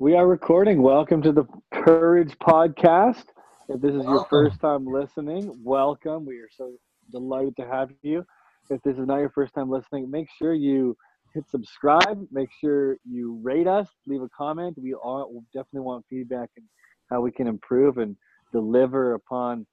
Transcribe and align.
we 0.00 0.14
are 0.14 0.28
recording. 0.28 0.80
Welcome 0.80 1.22
to 1.22 1.32
the 1.32 1.44
Courage 1.74 2.36
Podcast. 2.38 3.24
If 3.68 3.80
this 3.80 3.94
is 3.94 4.04
your 4.04 4.24
first 4.30 4.60
time 4.60 4.86
listening, 4.86 5.52
welcome. 5.64 6.24
We 6.24 6.36
are 6.36 6.48
so 6.56 6.74
delighted 7.10 7.56
to 7.56 7.66
have 7.66 7.90
you. 8.02 8.24
If 8.70 8.80
this 8.82 8.96
is 8.96 9.08
not 9.08 9.16
your 9.16 9.30
first 9.30 9.54
time 9.54 9.68
listening, 9.68 10.08
make 10.08 10.28
sure 10.38 10.54
you 10.54 10.96
hit 11.34 11.50
subscribe. 11.50 12.24
Make 12.30 12.48
sure 12.60 12.96
you 13.04 13.40
rate 13.42 13.66
us, 13.66 13.88
leave 14.06 14.22
a 14.22 14.28
comment. 14.28 14.78
We 14.80 14.94
all 14.94 15.32
we 15.32 15.40
definitely 15.52 15.80
want 15.80 16.04
feedback 16.08 16.50
and 16.56 16.66
how 17.10 17.20
we 17.20 17.32
can 17.32 17.48
improve 17.48 17.98
and 17.98 18.14
deliver 18.52 19.14
upon 19.14 19.66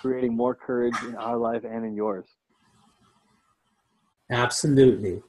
creating 0.00 0.36
more 0.36 0.56
courage 0.56 0.96
in 1.06 1.14
our 1.14 1.36
life 1.36 1.62
and 1.62 1.84
in 1.84 1.94
yours. 1.94 2.26
Absolutely. 4.28 5.22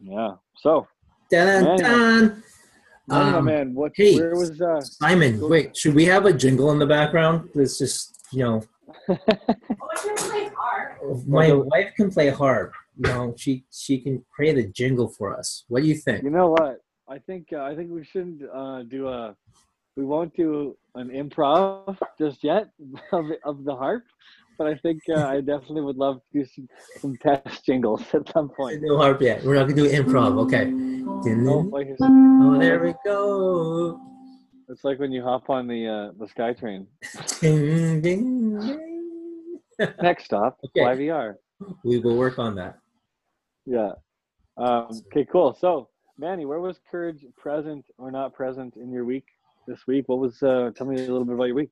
Yeah. 0.00 0.32
So, 0.56 0.88
Dun, 1.30 1.76
dun. 1.78 2.42
Man, 3.06 3.32
my 3.32 3.38
Um, 3.38 3.44
man, 3.44 3.74
what? 3.74 3.92
hey. 3.94 4.16
Where 4.18 4.34
was 4.36 4.60
uh? 4.60 4.80
Simon, 4.80 5.40
wait, 5.48 5.76
should 5.76 5.94
we 5.94 6.04
have 6.06 6.26
a 6.26 6.32
jingle 6.32 6.70
in 6.72 6.78
the 6.78 6.86
background? 6.86 7.50
Let's 7.54 7.78
just, 7.78 8.18
you 8.32 8.40
know, 8.44 8.62
my 11.26 11.52
wife 11.52 11.94
can 11.96 12.10
play 12.10 12.28
harp. 12.30 12.72
You 12.96 13.08
know, 13.12 13.34
she 13.36 13.64
she 13.72 13.98
can 13.98 14.24
create 14.34 14.56
a 14.56 14.66
jingle 14.68 15.08
for 15.08 15.36
us. 15.36 15.64
What 15.68 15.82
do 15.82 15.88
you 15.88 15.94
think? 15.96 16.22
You 16.22 16.30
know 16.30 16.48
what? 16.50 16.80
I 17.08 17.18
think 17.18 17.48
uh, 17.52 17.62
I 17.62 17.74
think 17.74 17.90
we 17.90 18.04
shouldn't 18.04 18.42
uh, 18.52 18.82
do 18.84 19.08
a. 19.08 19.36
We 19.96 20.04
won't 20.04 20.34
do 20.34 20.76
an 20.96 21.08
improv 21.10 21.96
just 22.18 22.42
yet 22.42 22.70
of 23.12 23.26
of 23.44 23.64
the 23.64 23.74
harp, 23.74 24.04
but 24.58 24.66
I 24.66 24.76
think 24.76 25.02
uh, 25.08 25.26
I 25.26 25.40
definitely 25.40 25.82
would 25.82 25.96
love 25.96 26.20
to 26.32 26.38
do 26.40 26.44
some, 26.44 26.68
some 27.00 27.16
test 27.16 27.64
jingles 27.64 28.02
at 28.14 28.28
some 28.32 28.48
point. 28.48 28.80
No 28.82 28.96
harp 28.98 29.20
yet. 29.20 29.44
We're 29.44 29.54
not 29.56 29.68
gonna 29.68 29.82
do 29.82 29.90
improv. 29.90 30.38
Okay. 30.46 30.64
Dun, 30.66 31.46
Oh, 31.48 31.62
dun. 31.62 31.70
like 31.70 31.86
it's, 31.88 32.00
Oh, 32.02 32.58
there 32.58 32.82
we 32.82 32.94
go. 33.04 34.00
it's 34.68 34.84
like 34.84 34.98
when 34.98 35.12
you 35.12 35.22
hop 35.22 35.48
on 35.50 35.66
the 35.66 35.86
uh, 35.86 36.12
the 36.18 36.26
SkyTrain. 36.26 36.86
Ding, 37.40 38.00
ding, 38.02 38.58
ding. 38.60 39.60
Next 40.00 40.24
stop, 40.26 40.58
Okay. 40.66 40.80
YVR. 40.82 41.34
We 41.84 41.98
will 41.98 42.16
work 42.16 42.38
on 42.38 42.54
that. 42.56 42.78
Yeah. 43.66 43.92
Um, 44.56 44.88
okay, 45.10 45.26
cool. 45.30 45.56
So, 45.58 45.88
Manny, 46.18 46.44
where 46.44 46.60
was 46.60 46.78
courage 46.90 47.24
present 47.36 47.84
or 47.98 48.10
not 48.12 48.34
present 48.34 48.76
in 48.76 48.92
your 48.92 49.04
week 49.04 49.24
this 49.66 49.86
week? 49.86 50.04
What 50.08 50.18
was? 50.20 50.40
Uh, 50.42 50.70
tell 50.76 50.86
me 50.86 50.94
a 50.96 50.98
little 51.00 51.24
bit 51.24 51.34
about 51.34 51.44
your 51.44 51.56
week. 51.56 51.70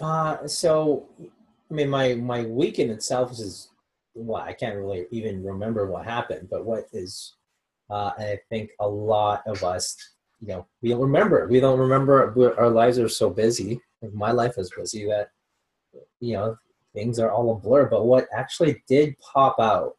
Uh, 0.00 0.46
so, 0.46 1.08
I 1.70 1.74
mean, 1.74 1.88
my 1.88 2.14
my 2.14 2.42
weekend 2.44 2.90
itself 2.90 3.32
is 3.32 3.70
well, 4.14 4.42
I 4.42 4.52
can't 4.52 4.76
really 4.76 5.06
even 5.10 5.44
remember 5.44 5.86
what 5.86 6.04
happened, 6.04 6.48
but 6.50 6.64
what 6.64 6.86
is, 6.92 7.34
uh, 7.90 8.10
I 8.18 8.38
think 8.48 8.70
a 8.80 8.88
lot 8.88 9.42
of 9.46 9.62
us, 9.62 9.96
you 10.40 10.48
know, 10.48 10.66
we 10.82 10.90
don't 10.90 11.00
remember. 11.00 11.46
We 11.48 11.60
don't 11.60 11.78
remember. 11.78 12.32
We're, 12.34 12.54
our 12.56 12.70
lives 12.70 12.98
are 12.98 13.08
so 13.08 13.30
busy. 13.30 13.80
Like 14.02 14.12
my 14.12 14.32
life 14.32 14.58
is 14.58 14.72
busy 14.76 15.06
that, 15.06 15.30
you 16.18 16.34
know, 16.34 16.56
things 16.92 17.18
are 17.20 17.30
all 17.30 17.52
a 17.52 17.54
blur. 17.54 17.86
But 17.86 18.04
what 18.04 18.26
actually 18.34 18.82
did 18.88 19.16
pop 19.20 19.60
out 19.60 19.96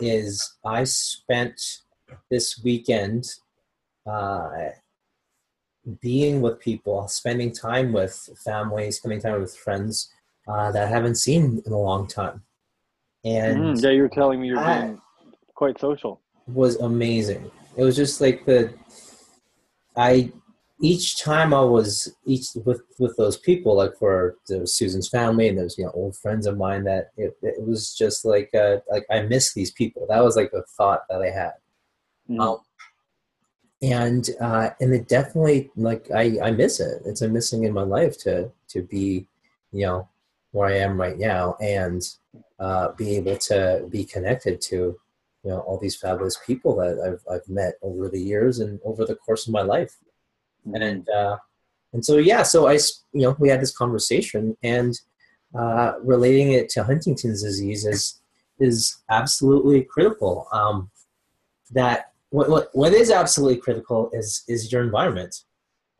is 0.00 0.56
I 0.64 0.84
spent 0.84 1.60
this 2.30 2.60
weekend. 2.62 3.26
Uh, 4.06 4.70
being 6.00 6.42
with 6.42 6.60
people, 6.60 7.08
spending 7.08 7.52
time 7.52 7.92
with 7.92 8.28
families, 8.44 8.96
spending 8.96 9.20
time 9.20 9.40
with 9.40 9.56
friends 9.56 10.10
uh, 10.48 10.72
that 10.72 10.84
I 10.84 10.88
haven't 10.88 11.16
seen 11.16 11.62
in 11.64 11.72
a 11.72 11.78
long 11.78 12.06
time, 12.06 12.42
and 13.24 13.76
Mm, 13.78 13.82
yeah, 13.82 13.90
you 13.90 14.02
were 14.02 14.08
telling 14.08 14.40
me 14.40 14.48
you're 14.48 14.64
being 14.64 15.00
quite 15.54 15.78
social. 15.80 16.20
was 16.46 16.76
amazing. 16.76 17.50
It 17.76 17.84
was 17.84 17.96
just 17.96 18.20
like 18.20 18.44
the 18.46 18.72
I 19.96 20.32
each 20.80 21.20
time 21.20 21.52
I 21.52 21.60
was 21.60 22.14
each 22.24 22.46
with 22.64 22.82
with 22.98 23.16
those 23.16 23.36
people, 23.36 23.76
like 23.76 23.96
for 23.98 24.36
there 24.48 24.60
was 24.60 24.74
Susan's 24.76 25.08
family 25.08 25.48
and 25.48 25.58
there's 25.58 25.76
you 25.76 25.84
know 25.84 25.90
old 25.92 26.16
friends 26.16 26.46
of 26.46 26.56
mine 26.56 26.84
that 26.84 27.10
it, 27.16 27.36
it 27.42 27.62
was 27.66 27.94
just 27.94 28.24
like 28.24 28.54
uh, 28.54 28.78
like 28.90 29.04
I 29.10 29.22
miss 29.22 29.54
these 29.54 29.72
people. 29.72 30.06
That 30.08 30.22
was 30.22 30.36
like 30.36 30.50
the 30.52 30.64
thought 30.76 31.02
that 31.10 31.20
I 31.22 31.30
had. 31.30 31.52
Mm. 32.30 32.40
Um, 32.40 32.58
and 33.82 34.30
uh, 34.40 34.70
and 34.80 34.94
it 34.94 35.08
definitely 35.08 35.70
like 35.76 36.10
I, 36.14 36.38
I 36.42 36.50
miss 36.52 36.80
it. 36.80 37.02
It's 37.04 37.22
a 37.22 37.28
missing 37.28 37.64
in 37.64 37.72
my 37.72 37.82
life 37.82 38.18
to 38.18 38.50
to 38.68 38.82
be, 38.82 39.26
you 39.72 39.86
know, 39.86 40.08
where 40.52 40.68
I 40.68 40.78
am 40.78 41.00
right 41.00 41.18
now 41.18 41.56
and 41.60 42.02
uh, 42.58 42.92
be 42.92 43.16
able 43.16 43.36
to 43.36 43.86
be 43.90 44.04
connected 44.04 44.60
to, 44.62 44.76
you 44.76 45.50
know, 45.50 45.60
all 45.60 45.78
these 45.78 45.96
fabulous 45.96 46.38
people 46.46 46.76
that 46.76 46.98
I've 47.00 47.22
I've 47.32 47.48
met 47.48 47.74
over 47.82 48.08
the 48.08 48.20
years 48.20 48.58
and 48.60 48.80
over 48.84 49.04
the 49.04 49.16
course 49.16 49.46
of 49.46 49.52
my 49.52 49.62
life. 49.62 49.96
And 50.74 51.08
uh, 51.08 51.36
and 51.92 52.04
so 52.04 52.16
yeah, 52.16 52.42
so 52.42 52.68
I 52.68 52.74
you 53.12 53.22
know 53.22 53.36
we 53.38 53.48
had 53.48 53.60
this 53.60 53.76
conversation 53.76 54.56
and 54.62 54.98
uh, 55.54 55.94
relating 56.02 56.52
it 56.52 56.68
to 56.70 56.84
Huntington's 56.84 57.42
disease 57.42 57.86
is 57.86 58.20
is 58.58 58.98
absolutely 59.10 59.82
critical. 59.84 60.48
Um, 60.52 60.90
that 61.70 62.12
what, 62.30 62.50
what, 62.50 62.68
what 62.72 62.92
is 62.92 63.10
absolutely 63.10 63.58
critical 63.58 64.10
is 64.12 64.44
is 64.48 64.70
your 64.72 64.82
environment. 64.82 65.44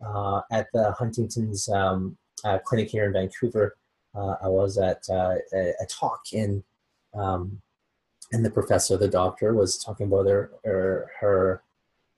Uh, 0.05 0.43
at 0.53 0.69
the 0.73 0.93
Huntington's 0.93 1.69
um, 1.71 2.17
uh, 2.45 2.59
clinic 2.65 2.89
here 2.89 3.07
in 3.07 3.13
Vancouver, 3.13 3.77
I 4.15 4.49
was 4.49 4.79
at 4.79 5.03
uh, 5.11 5.37
a, 5.53 5.73
a 5.81 5.87
talk 5.89 6.23
and 6.33 6.63
um, 7.15 7.61
and 8.33 8.45
the 8.45 8.51
professor, 8.51 8.97
the 8.97 9.09
doctor, 9.09 9.55
was 9.55 9.83
talking 9.83 10.07
about 10.07 10.27
her 10.27 10.51
her, 10.65 11.11
her 11.21 11.63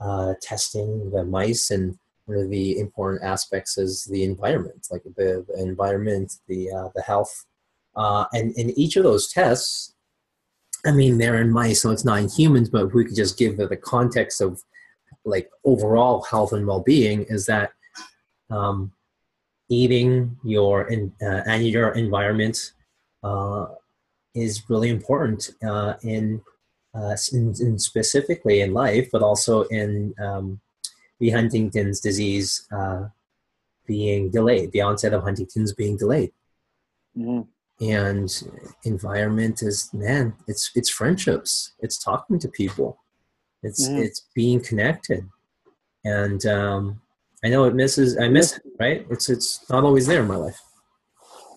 uh, 0.01 0.35
testing 0.41 1.11
the 1.11 1.25
mice 1.25 1.71
and 1.71 1.99
one 2.27 2.39
of 2.39 2.51
the 2.51 2.79
important 2.79 3.25
aspects 3.25 3.77
is 3.77 4.05
the 4.05 4.23
environment, 4.23 4.87
like 4.91 5.03
the, 5.03 5.45
the 5.49 5.61
environment, 5.61 6.35
the 6.47 6.71
uh, 6.71 6.89
the 6.95 7.03
health, 7.03 7.47
uh, 7.97 8.25
and 8.33 8.53
in 8.57 8.71
each 8.79 8.97
of 8.97 9.03
those 9.03 9.33
tests, 9.33 9.95
I 10.87 10.93
mean, 10.93 11.19
they're 11.19 11.41
in 11.41 11.51
mice, 11.51 11.83
so 11.83 11.91
it's 11.91 12.05
not 12.05 12.21
in 12.21 12.29
humans, 12.29 12.71
but 12.71 12.87
if 12.87 12.95
we 12.95 13.05
could 13.05 13.17
just 13.17 13.39
give 13.39 13.57
the, 13.57 13.67
the 13.67 13.77
context 13.77 14.41
of 14.41 14.63
like 15.25 15.51
overall 15.65 16.23
health 16.23 16.53
and 16.53 16.67
well-being 16.67 17.25
is 17.29 17.47
that 17.47 17.73
um, 18.51 18.93
eating 19.71 20.37
your 20.45 20.89
in, 20.89 21.13
uh, 21.23 21.43
and 21.47 21.67
your 21.67 21.93
environment 21.93 22.73
uh, 23.23 23.67
is 24.35 24.69
really 24.69 24.91
important 24.91 25.51
uh, 25.67 25.95
in, 26.03 26.43
uh, 26.95 27.17
in, 27.33 27.55
in 27.61 27.79
specifically 27.79 28.61
in 28.61 28.75
life, 28.75 29.09
but 29.13 29.23
also 29.23 29.63
in 29.65 30.15
um, 30.21 30.61
the 31.21 31.31
Huntington's 31.31 32.01
disease 32.01 32.67
uh, 32.73 33.05
being 33.87 34.31
delayed, 34.31 34.73
the 34.73 34.81
onset 34.83 35.15
of 35.15 35.23
Huntington's 35.23 35.73
being 35.73 35.97
delayed 35.97 36.33
Mhm. 37.17 37.47
and 37.81 38.29
environment 38.85 39.63
is 39.63 39.91
man 39.93 40.33
it's 40.47 40.71
it's 40.77 40.89
friendships 40.91 41.73
it's 41.81 41.99
talking 41.99 42.39
to 42.39 42.49
people 42.49 42.91
it's 43.65 43.89
Mhm. 43.89 44.05
it's 44.05 44.21
being 44.35 44.61
connected 44.61 45.29
and 46.05 46.47
um 46.47 47.01
i 47.45 47.49
know 47.49 47.65
it 47.65 47.75
misses 47.75 48.19
i 48.19 48.29
miss 48.29 48.57
it 48.57 48.63
right 48.79 49.07
it's 49.11 49.29
it's 49.29 49.69
not 49.71 49.85
always 49.85 50.07
there 50.07 50.23
in 50.23 50.29
my 50.29 50.37
life 50.37 50.61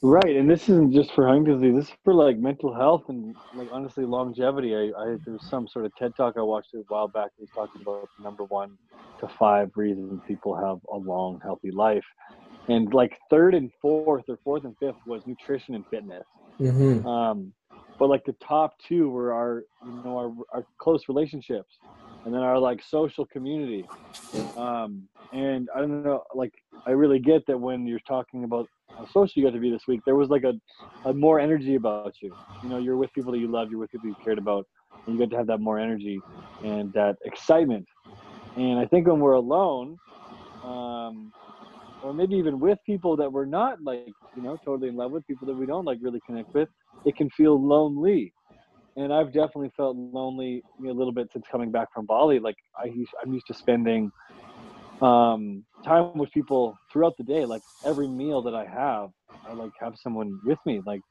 Right, 0.06 0.36
and 0.36 0.50
this 0.50 0.64
isn't 0.64 0.92
just 0.92 1.14
for 1.14 1.26
Huntington's 1.28 1.62
disease. 1.62 1.76
This 1.78 1.86
is 1.86 1.96
for 2.04 2.14
like 2.14 2.38
mental 2.38 2.74
health 2.76 3.04
and 3.08 3.34
like 3.56 3.70
honestly 3.72 4.04
longevity. 4.04 4.76
I, 4.76 4.92
I 5.02 5.06
there 5.24 5.32
was 5.32 5.48
some 5.50 5.66
sort 5.66 5.86
of 5.86 5.96
TED 5.96 6.14
talk 6.18 6.34
I 6.36 6.42
watched 6.42 6.74
a 6.74 6.80
while 6.90 7.08
back. 7.08 7.32
That 7.38 7.44
was 7.44 7.50
talking 7.56 7.82
about 7.82 8.10
the 8.18 8.24
number 8.26 8.44
one 8.44 8.78
to 9.22 9.30
five 9.40 9.72
reasons 9.78 10.20
people 10.28 10.58
have 10.58 10.80
a 10.92 10.98
long, 10.98 11.40
healthy 11.42 11.72
life, 11.72 12.04
and 12.68 12.94
like 12.94 13.18
third 13.30 13.56
and 13.56 13.72
fourth, 13.82 14.26
or 14.28 14.38
fourth 14.44 14.66
and 14.66 14.76
fifth, 14.78 14.98
was 15.06 15.26
nutrition 15.26 15.74
and 15.74 15.86
fitness. 15.90 16.26
mm-hmm. 16.60 17.08
Um, 17.08 17.54
but 17.98 18.10
like 18.10 18.26
the 18.26 18.36
top 18.46 18.74
two 18.86 19.10
were 19.10 19.32
our, 19.32 19.64
you 19.86 20.02
know, 20.04 20.18
our, 20.18 20.34
our 20.54 20.66
close 20.80 21.04
relationships, 21.08 21.78
and 22.26 22.34
then 22.34 22.42
our 22.42 22.60
like 22.60 22.82
social 22.84 23.26
community. 23.26 23.86
Um, 24.58 25.04
and 25.32 25.68
I 25.76 25.80
don't 25.80 26.04
know, 26.04 26.24
like 26.34 26.54
I 26.86 26.92
really 26.92 27.20
get 27.20 27.46
that 27.48 27.58
when 27.58 27.88
you're 27.88 28.00
talking 28.08 28.44
about 28.44 28.68
how 28.98 29.06
social 29.08 29.42
you 29.42 29.44
got 29.44 29.54
to 29.54 29.60
be 29.60 29.72
this 29.72 29.88
week, 29.88 30.02
there 30.06 30.16
was 30.16 30.30
like 30.30 30.44
a, 30.44 30.54
a 31.10 31.14
more 31.14 31.40
energy 31.40 31.76
about 31.76 32.14
you. 32.22 32.36
You 32.62 32.70
know, 32.70 32.78
you're 32.78 32.98
with 32.98 33.12
people 33.14 33.32
that 33.32 33.40
you 33.40 33.48
love, 33.48 33.70
you're 33.72 33.80
with 33.80 33.92
people 33.92 34.10
you 34.10 34.16
cared 34.24 34.38
about, 34.38 34.68
and 35.06 35.16
you 35.16 35.22
get 35.22 35.32
to 35.32 35.38
have 35.38 35.48
that 35.48 35.60
more 35.60 35.80
energy 35.80 36.20
and 36.64 36.94
that 36.94 37.16
excitement. 37.26 37.86
And 38.56 38.80
I 38.80 38.86
think 38.86 39.08
when 39.08 39.20
we're 39.20 39.34
alone, 39.34 39.98
um, 40.64 41.34
or 42.04 42.14
maybe 42.14 42.36
even 42.36 42.60
with 42.60 42.78
people 42.86 43.16
that 43.18 43.32
we're 43.32 43.46
not 43.46 43.82
like, 43.82 44.14
you 44.36 44.44
know, 44.44 44.58
totally 44.64 44.90
in 44.90 44.96
love 44.96 45.12
with, 45.12 45.26
people 45.26 45.48
that 45.48 45.56
we 45.56 45.66
don't 45.66 45.86
like 45.86 45.98
really 46.02 46.20
connect 46.26 46.54
with, 46.54 46.70
it 47.06 47.16
can 47.16 47.30
feel 47.32 47.62
lonely. 47.62 48.34
And 48.96 49.14
I've 49.14 49.34
definitely 49.34 49.72
felt 49.76 49.98
lonely 49.98 50.64
a 50.88 50.92
little 50.92 51.14
bit 51.14 51.30
since 51.32 51.46
coming 51.52 51.72
back 51.72 51.90
from 51.94 52.06
Bali. 52.06 52.40
Like 52.40 52.56
I, 52.78 52.90
I'm 53.24 53.34
used 53.34 53.48
to 53.48 53.54
spending 53.54 54.12
um, 55.02 55.66
time 55.86 56.16
with 56.16 56.32
people 56.32 56.80
throughout 56.92 57.14
the 57.18 57.24
day. 57.24 57.46
Like 57.46 57.64
every 57.86 58.08
meal 58.08 58.42
that 58.44 58.56
I 58.56 58.66
have, 58.66 59.10
I 59.48 59.54
like 59.54 59.72
have 59.80 59.94
someone 59.98 60.40
with 60.44 60.60
me, 60.66 60.82
like 60.86 61.02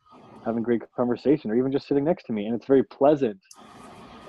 having 0.44 0.62
great 0.62 0.82
conversation, 0.96 1.50
or 1.50 1.56
even 1.56 1.73
just 1.73 1.88
sitting 1.88 2.05
next 2.05 2.25
to 2.26 2.32
me, 2.32 2.46
and 2.46 2.55
it's 2.55 2.67
very 2.67 2.84
pleasant. 2.84 3.40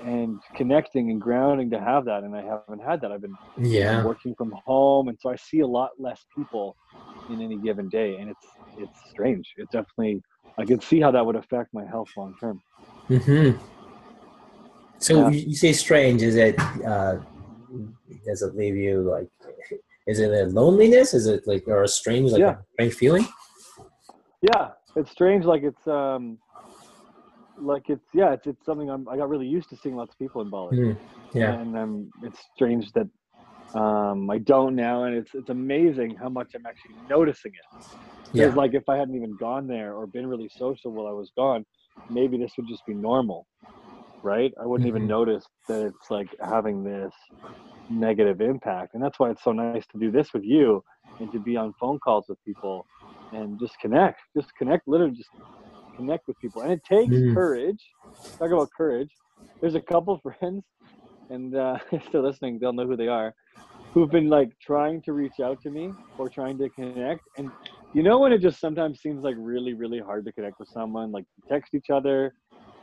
and 0.00 0.42
connecting 0.56 1.10
and 1.10 1.20
grounding 1.20 1.70
to 1.70 1.80
have 1.80 2.04
that. 2.06 2.24
And 2.24 2.34
I 2.36 2.42
haven't 2.42 2.82
had 2.84 3.00
that. 3.02 3.12
I've 3.12 3.22
been 3.22 3.38
Yeah. 3.56 4.02
working 4.02 4.34
from 4.36 4.52
home, 4.66 5.08
and 5.08 5.18
so 5.20 5.30
I 5.30 5.36
see 5.36 5.60
a 5.60 5.66
lot 5.66 5.90
less 5.98 6.24
people 6.34 6.76
in 7.28 7.40
any 7.40 7.58
given 7.58 7.88
day, 7.88 8.16
and 8.16 8.30
it's 8.30 8.46
it's 8.76 8.98
strange. 9.10 9.52
It 9.56 9.70
definitely 9.70 10.22
I 10.58 10.64
can 10.66 10.80
see 10.80 11.00
how 11.00 11.10
that 11.12 11.24
would 11.26 11.36
affect 11.36 11.72
my 11.74 11.84
health 11.86 12.10
long 12.16 12.34
term. 12.40 12.62
Hmm 13.08 13.50
So 14.98 15.20
Yeah. 15.20 15.28
you, 15.30 15.54
say 15.54 15.72
strange. 15.72 16.22
Is 16.22 16.36
it? 16.36 16.58
Uh, 16.86 17.16
does 18.24 18.42
it 18.42 18.56
leave 18.56 18.76
you 18.76 19.02
like? 19.02 19.28
Is 20.06 20.20
it 20.20 20.30
a 20.30 20.46
loneliness? 20.46 21.14
Is 21.14 21.26
it 21.26 21.46
like 21.46 21.64
or 21.66 21.82
a 21.82 21.88
strange 21.88 22.32
like 22.32 22.40
Yeah. 22.40 22.56
a 22.56 22.64
strange 22.74 22.94
feeling? 22.94 23.26
Yeah, 24.42 24.70
it's 24.96 25.10
strange. 25.10 25.44
Like 25.44 25.62
it's 25.62 25.86
um, 25.86 26.38
like 27.58 27.88
it's 27.88 28.08
yeah, 28.14 28.32
it's 28.32 28.46
it's 28.46 28.64
something 28.64 28.90
I'm, 28.90 29.08
I 29.08 29.16
got 29.16 29.28
really 29.28 29.46
used 29.46 29.68
to 29.70 29.76
seeing 29.76 29.96
lots 29.96 30.12
of 30.14 30.18
people 30.18 30.40
in 30.42 30.50
Bali. 30.50 30.76
Mm, 30.76 30.98
yeah. 31.34 31.52
and 31.54 31.76
um, 31.76 32.10
it's 32.22 32.40
strange 32.54 32.90
that 32.92 33.08
um, 33.78 34.30
I 34.30 34.38
don't 34.38 34.74
now, 34.74 35.04
and 35.04 35.14
it's 35.16 35.34
it's 35.34 35.50
amazing 35.50 36.16
how 36.20 36.28
much 36.28 36.52
I'm 36.54 36.66
actually 36.66 36.96
noticing 37.08 37.52
it. 37.52 37.68
Yeah. 38.32 38.46
Because 38.46 38.56
like 38.56 38.74
if 38.74 38.88
I 38.88 38.96
hadn't 38.96 39.16
even 39.16 39.36
gone 39.36 39.66
there 39.66 39.94
or 39.94 40.06
been 40.06 40.26
really 40.26 40.48
social 40.48 40.92
while 40.92 41.06
I 41.06 41.12
was 41.12 41.30
gone, 41.36 41.64
maybe 42.08 42.38
this 42.38 42.52
would 42.56 42.68
just 42.68 42.84
be 42.86 42.94
normal, 42.94 43.46
right? 44.22 44.52
I 44.62 44.66
wouldn't 44.66 44.88
even 44.88 45.02
Mhm. 45.02 45.08
notice 45.08 45.44
that 45.68 45.82
it's 45.82 46.10
like 46.10 46.28
having 46.42 46.84
this 46.84 47.12
negative 47.88 48.40
impact, 48.40 48.94
and 48.94 49.02
that's 49.02 49.18
why 49.18 49.30
it's 49.30 49.44
so 49.44 49.52
nice 49.52 49.86
to 49.88 49.98
do 49.98 50.10
this 50.10 50.32
with 50.34 50.44
you 50.44 50.82
and 51.20 51.30
to 51.32 51.38
be 51.40 51.56
on 51.56 51.72
phone 51.80 51.98
calls 52.00 52.26
with 52.28 52.42
people 52.44 52.86
and 53.32 53.58
just 53.60 53.78
connect, 53.78 54.20
just 54.36 54.54
connect, 54.56 54.88
literally 54.88 55.14
just 55.14 55.30
connect 55.96 56.28
with 56.28 56.38
people. 56.38 56.62
And 56.62 56.72
it 56.72 56.82
takes 56.84 57.16
Mm. 57.16 57.34
courage. 57.34 57.82
Talk 58.38 58.50
about 58.52 58.70
courage. 58.76 59.10
There's 59.60 59.74
a 59.74 59.80
couple 59.80 60.20
friends, 60.40 60.64
and 61.30 61.56
uh, 61.56 61.78
if 61.92 62.04
they're 62.12 62.22
listening, 62.22 62.58
they'll 62.58 62.72
know 62.72 62.86
who 62.86 62.96
they 62.96 63.08
are, 63.08 63.34
who've 63.94 64.10
been 64.10 64.28
like 64.28 64.50
trying 64.60 65.02
to 65.02 65.12
reach 65.12 65.40
out 65.42 65.60
to 65.62 65.70
me 65.70 65.94
or 66.18 66.28
trying 66.28 66.58
to 66.58 66.70
connect. 66.70 67.28
And 67.36 67.52
you 67.94 68.02
know 68.02 68.18
when 68.18 68.32
it 68.32 68.40
just 68.40 68.60
sometimes 68.60 69.00
seems 69.00 69.22
like 69.24 69.36
really, 69.38 69.72
really 69.74 70.00
hard 70.00 70.24
to 70.26 70.32
connect 70.32 70.58
with 70.58 70.68
someone, 70.68 71.12
like 71.12 71.24
you 71.36 71.42
text 71.48 71.74
each 71.74 71.90
other, 71.90 72.34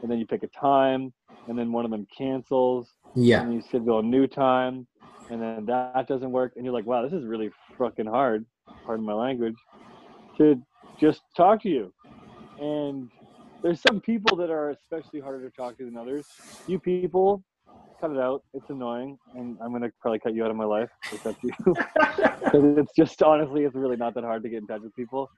and 0.02 0.12
then 0.12 0.18
you 0.20 0.26
pick 0.26 0.44
a 0.44 0.48
time, 0.48 1.14
and 1.48 1.58
then 1.60 1.72
one 1.72 1.86
of 1.86 1.92
them 1.92 2.08
cancels, 2.18 2.90
Yeah. 3.16 3.42
and 3.44 3.54
you 3.54 3.62
schedule 3.62 4.00
a 4.00 4.04
new 4.04 4.28
time, 4.28 4.88
and 5.30 5.42
then 5.42 5.66
that 5.68 6.08
doesn't 6.08 6.32
work, 6.32 6.54
and 6.56 6.66
you're 6.66 6.74
like, 6.74 6.86
wow, 6.86 7.04
this 7.04 7.14
is 7.14 7.26
really 7.26 7.52
fucking 7.78 8.08
hard. 8.08 8.46
Pardon 8.86 9.06
my 9.06 9.14
language. 9.14 9.58
To 10.38 10.62
just 11.00 11.22
talk 11.36 11.62
to 11.64 11.70
you, 11.70 11.94
and 12.60 13.10
there's 13.64 13.82
some 13.82 14.00
people 14.02 14.36
that 14.38 14.50
are 14.50 14.70
especially 14.72 15.20
harder 15.20 15.48
to 15.50 15.56
talk 15.56 15.78
to 15.78 15.86
than 15.86 15.98
others. 15.98 16.28
You 16.68 16.80
people, 16.80 17.44
cut 18.02 18.12
it 18.12 18.18
out. 18.18 18.44
It's 18.54 18.70
annoying, 18.70 19.18
and 19.36 19.58
I'm 19.62 19.72
gonna 19.72 19.90
probably 20.02 20.20
cut 20.20 20.34
you 20.34 20.44
out 20.44 20.50
of 20.50 20.58
my 20.58 20.66
life 20.66 20.90
if 21.14 21.24
that's 21.24 21.38
you. 21.44 21.52
it's 22.82 22.92
just 22.98 23.22
honestly, 23.22 23.64
it's 23.64 23.76
really 23.76 23.96
not 23.96 24.16
that 24.16 24.24
hard 24.24 24.42
to 24.44 24.50
get 24.50 24.58
in 24.58 24.68
touch 24.68 24.82
with 24.82 24.96
people. 24.96 25.30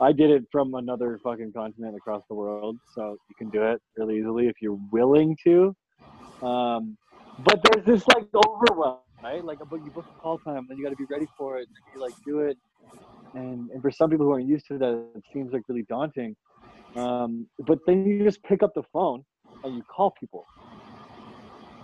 I 0.00 0.12
did 0.12 0.30
it 0.30 0.44
from 0.50 0.74
another 0.74 1.18
fucking 1.22 1.52
continent 1.52 1.96
across 1.96 2.22
the 2.28 2.34
world, 2.34 2.76
so 2.94 3.16
you 3.28 3.34
can 3.36 3.50
do 3.50 3.62
it 3.64 3.80
really 3.96 4.18
easily 4.18 4.46
if 4.46 4.54
you're 4.62 4.78
willing 4.92 5.36
to. 5.44 5.74
Um, 6.42 6.96
but 7.44 7.60
there's 7.64 7.84
this 7.84 8.06
like 8.08 8.26
overwhelm, 8.34 8.98
right? 9.22 9.44
Like, 9.44 9.58
but 9.68 9.84
you 9.84 9.90
book 9.90 10.06
a 10.16 10.20
call 10.20 10.38
time, 10.38 10.66
then 10.68 10.78
you 10.78 10.84
got 10.84 10.90
to 10.90 10.96
be 10.96 11.06
ready 11.10 11.26
for 11.36 11.58
it, 11.58 11.68
and 11.68 11.94
you 11.94 12.00
like 12.00 12.14
do 12.24 12.40
it. 12.40 12.56
And 13.34 13.70
and 13.70 13.82
for 13.82 13.90
some 13.90 14.08
people 14.08 14.26
who 14.26 14.32
aren't 14.32 14.48
used 14.48 14.66
to 14.68 14.78
that, 14.78 15.06
it 15.16 15.24
seems 15.32 15.52
like 15.52 15.62
really 15.68 15.84
daunting. 15.88 16.36
Um, 16.94 17.48
but 17.66 17.78
then 17.86 18.06
you 18.06 18.22
just 18.22 18.40
pick 18.44 18.62
up 18.62 18.72
the 18.74 18.84
phone 18.92 19.24
and 19.64 19.74
you 19.74 19.82
call 19.82 20.12
people. 20.20 20.44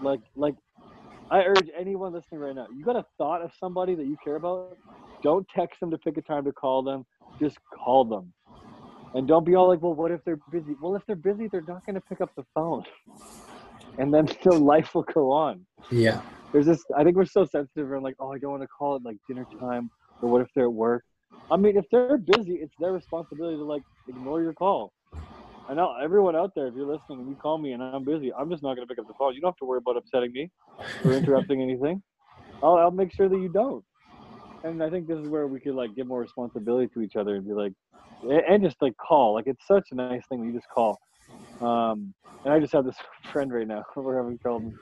Like 0.03 0.21
like 0.37 0.55
I 1.31 1.45
urge 1.45 1.69
anyone 1.79 2.13
listening 2.13 2.41
right 2.41 2.55
now, 2.55 2.67
you 2.75 2.85
got 2.85 2.97
a 2.97 3.05
thought 3.17 3.43
of 3.43 3.53
somebody 3.59 3.95
that 3.95 4.07
you 4.07 4.17
care 4.25 4.37
about, 4.37 4.77
don't 5.23 5.47
text 5.55 5.81
them 5.81 5.91
to 5.91 5.99
pick 5.99 6.17
a 6.17 6.23
time 6.23 6.45
to 6.45 6.53
call 6.53 6.83
them. 6.83 7.05
Just 7.39 7.59
call 7.85 8.05
them. 8.05 8.33
And 9.15 9.27
don't 9.27 9.45
be 9.45 9.55
all 9.55 9.69
like, 9.69 9.83
well, 9.83 9.95
what 9.95 10.11
if 10.11 10.25
they're 10.25 10.39
busy? 10.51 10.75
Well, 10.81 10.95
if 10.97 11.03
they're 11.07 11.17
busy, 11.17 11.49
they're 11.49 11.65
not 11.67 11.85
going 11.85 11.95
to 11.95 12.01
pick 12.01 12.21
up 12.21 12.31
the 12.37 12.45
phone. 12.55 12.85
And 13.99 14.13
then 14.13 14.29
so 14.43 14.51
life 14.51 14.95
will 14.95 15.03
go 15.15 15.31
on. 15.31 15.67
Yeah. 15.91 16.21
There's 16.53 16.67
this, 16.67 16.83
I 16.97 17.05
think 17.05 17.17
we're 17.17 17.25
so 17.27 17.45
sensitive. 17.45 17.89
We're 17.89 18.01
like, 18.01 18.17
oh, 18.19 18.33
I 18.33 18.39
don't 18.39 18.51
want 18.51 18.63
to 18.63 18.69
call 18.69 18.97
it 18.97 19.03
like 19.05 19.17
dinner 19.29 19.47
time. 19.59 19.91
Or 20.23 20.29
what 20.29 20.43
if 20.43 20.49
they're 20.55 20.65
at 20.65 20.73
work? 20.73 21.05
I 21.51 21.57
mean, 21.57 21.77
if 21.77 21.85
they're 21.91 22.19
busy, 22.19 22.55
it's 22.55 22.75
their 22.79 22.93
responsibility 22.93 23.57
to 23.57 23.65
like 23.65 23.83
ignore 24.09 24.43
your 24.43 24.53
call. 24.53 24.93
I 25.71 25.75
know 25.75 25.95
everyone 26.03 26.35
out 26.35 26.51
there, 26.57 26.67
if 26.67 26.75
you're 26.75 26.85
listening 26.85 27.21
and 27.21 27.29
you 27.29 27.37
call 27.37 27.57
me 27.57 27.73
and 27.73 27.81
I'm 27.83 28.05
busy, 28.05 28.33
I'm 28.37 28.51
just 28.51 28.61
not 28.61 28.75
going 28.75 28.89
to 28.89 28.93
pick 28.93 28.99
up 28.99 29.07
the 29.07 29.15
phone. 29.17 29.35
You 29.35 29.41
don't 29.41 29.51
have 29.51 29.57
to 29.59 29.65
worry 29.65 29.79
about 29.79 29.97
upsetting 29.97 30.33
me 30.33 30.51
or 31.05 31.13
interrupting 31.13 31.63
anything. 31.63 32.03
I'll, 32.61 32.77
I'll 32.77 32.91
make 32.91 33.15
sure 33.15 33.29
that 33.29 33.39
you 33.39 33.49
don't. 33.49 33.85
And 34.65 34.83
I 34.83 34.91
think 34.91 35.07
this 35.07 35.19
is 35.19 35.29
where 35.29 35.47
we 35.47 35.61
could 35.61 35.77
like 35.77 35.95
give 35.95 36.09
more 36.09 36.21
responsibility 36.21 36.89
to 36.95 37.03
each 37.03 37.15
other 37.15 37.37
and 37.37 37.47
be 37.47 37.55
like, 37.55 37.73
and 38.25 38.65
just 38.65 38.83
like 38.83 38.95
call. 38.97 39.35
Like 39.35 39.47
it's 39.47 39.65
such 39.65 39.91
a 39.93 39.95
nice 39.95 40.23
thing 40.29 40.41
when 40.41 40.49
you 40.49 40.55
just 40.55 40.69
call. 40.75 40.99
Um, 41.61 42.13
and 42.45 42.53
I 42.53 42.59
just 42.59 42.73
have 42.73 42.85
this 42.85 42.97
friend 43.33 43.53
right 43.53 43.69
now. 43.69 43.85
We're 43.97 44.21
having 44.21 44.39
trouble 44.39 44.75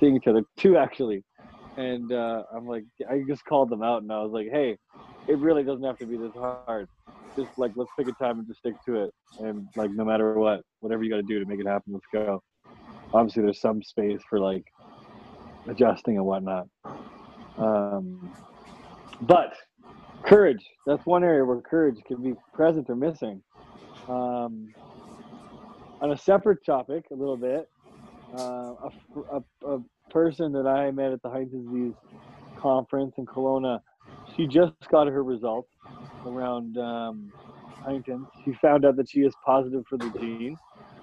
seeing 0.00 0.16
each 0.16 0.28
other, 0.28 0.42
two 0.56 0.78
actually. 0.78 1.22
And 1.76 2.10
uh, 2.10 2.44
I'm 2.56 2.66
like, 2.66 2.84
I 3.06 3.22
just 3.28 3.44
called 3.44 3.68
them 3.68 3.82
out 3.82 4.00
and 4.00 4.10
I 4.10 4.22
was 4.22 4.32
like, 4.32 4.48
hey, 4.50 4.78
it 5.28 5.36
really 5.36 5.62
doesn't 5.62 5.84
have 5.84 5.98
to 5.98 6.06
be 6.06 6.16
this 6.16 6.32
hard. 6.34 6.88
Just 7.36 7.58
like, 7.58 7.72
let's 7.76 7.90
pick 7.98 8.08
a 8.08 8.12
time 8.12 8.38
and 8.38 8.46
just 8.46 8.60
stick 8.60 8.74
to 8.86 9.04
it. 9.04 9.14
And 9.38 9.66
like, 9.76 9.90
no 9.90 10.04
matter 10.04 10.34
what, 10.34 10.62
whatever 10.80 11.02
you 11.02 11.10
got 11.10 11.16
to 11.16 11.22
do 11.22 11.38
to 11.38 11.46
make 11.46 11.60
it 11.60 11.66
happen, 11.66 11.92
let's 11.92 12.06
go. 12.12 12.42
Obviously, 13.14 13.42
there's 13.42 13.60
some 13.60 13.82
space 13.82 14.20
for 14.28 14.38
like 14.38 14.64
adjusting 15.68 16.16
and 16.16 16.24
whatnot. 16.24 16.66
Um, 17.58 18.32
but 19.22 19.54
courage, 20.24 20.64
that's 20.86 21.04
one 21.06 21.24
area 21.24 21.44
where 21.44 21.60
courage 21.60 21.98
can 22.06 22.22
be 22.22 22.34
present 22.54 22.88
or 22.88 22.96
missing. 22.96 23.42
Um, 24.08 24.74
on 26.00 26.12
a 26.12 26.16
separate 26.16 26.64
topic, 26.66 27.04
a 27.12 27.14
little 27.14 27.36
bit, 27.36 27.68
uh, 28.36 28.74
a, 28.82 28.90
a, 29.32 29.74
a 29.74 29.78
person 30.10 30.52
that 30.52 30.66
I 30.66 30.90
met 30.90 31.12
at 31.12 31.22
the 31.22 31.30
Huntington's 31.30 31.66
Disease 31.66 31.94
conference 32.58 33.14
in 33.18 33.26
Kelowna, 33.26 33.80
she 34.36 34.46
just 34.46 34.72
got 34.90 35.06
her 35.06 35.22
results 35.22 35.68
around 36.26 36.76
um, 36.78 37.32
Huntington's. 37.84 38.28
She 38.44 38.52
found 38.60 38.84
out 38.84 38.96
that 38.96 39.10
she 39.10 39.20
is 39.20 39.34
positive 39.44 39.84
for 39.88 39.98
the 39.98 40.10
gene, 40.18 40.56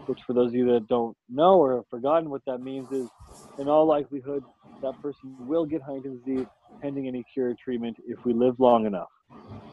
which, 0.06 0.20
for 0.26 0.34
those 0.34 0.50
of 0.50 0.56
you 0.56 0.72
that 0.74 0.88
don't 0.88 1.16
know 1.30 1.56
or 1.56 1.76
have 1.76 1.88
forgotten 1.90 2.30
what 2.30 2.42
that 2.48 2.60
means, 2.60 2.92
is 2.92 3.10
in 3.58 3.68
all 3.68 3.86
likelihood 3.86 4.44
that 4.82 4.94
person 5.02 5.36
will 5.40 5.66
get 5.66 5.82
Huntington's 5.82 6.22
disease 6.24 6.48
pending 6.82 7.08
any 7.08 7.24
cure 7.34 7.54
treatment 7.62 7.98
if 8.08 8.18
we 8.26 8.34
live 8.34 8.60
long 8.60 8.86
enough. 8.86 9.10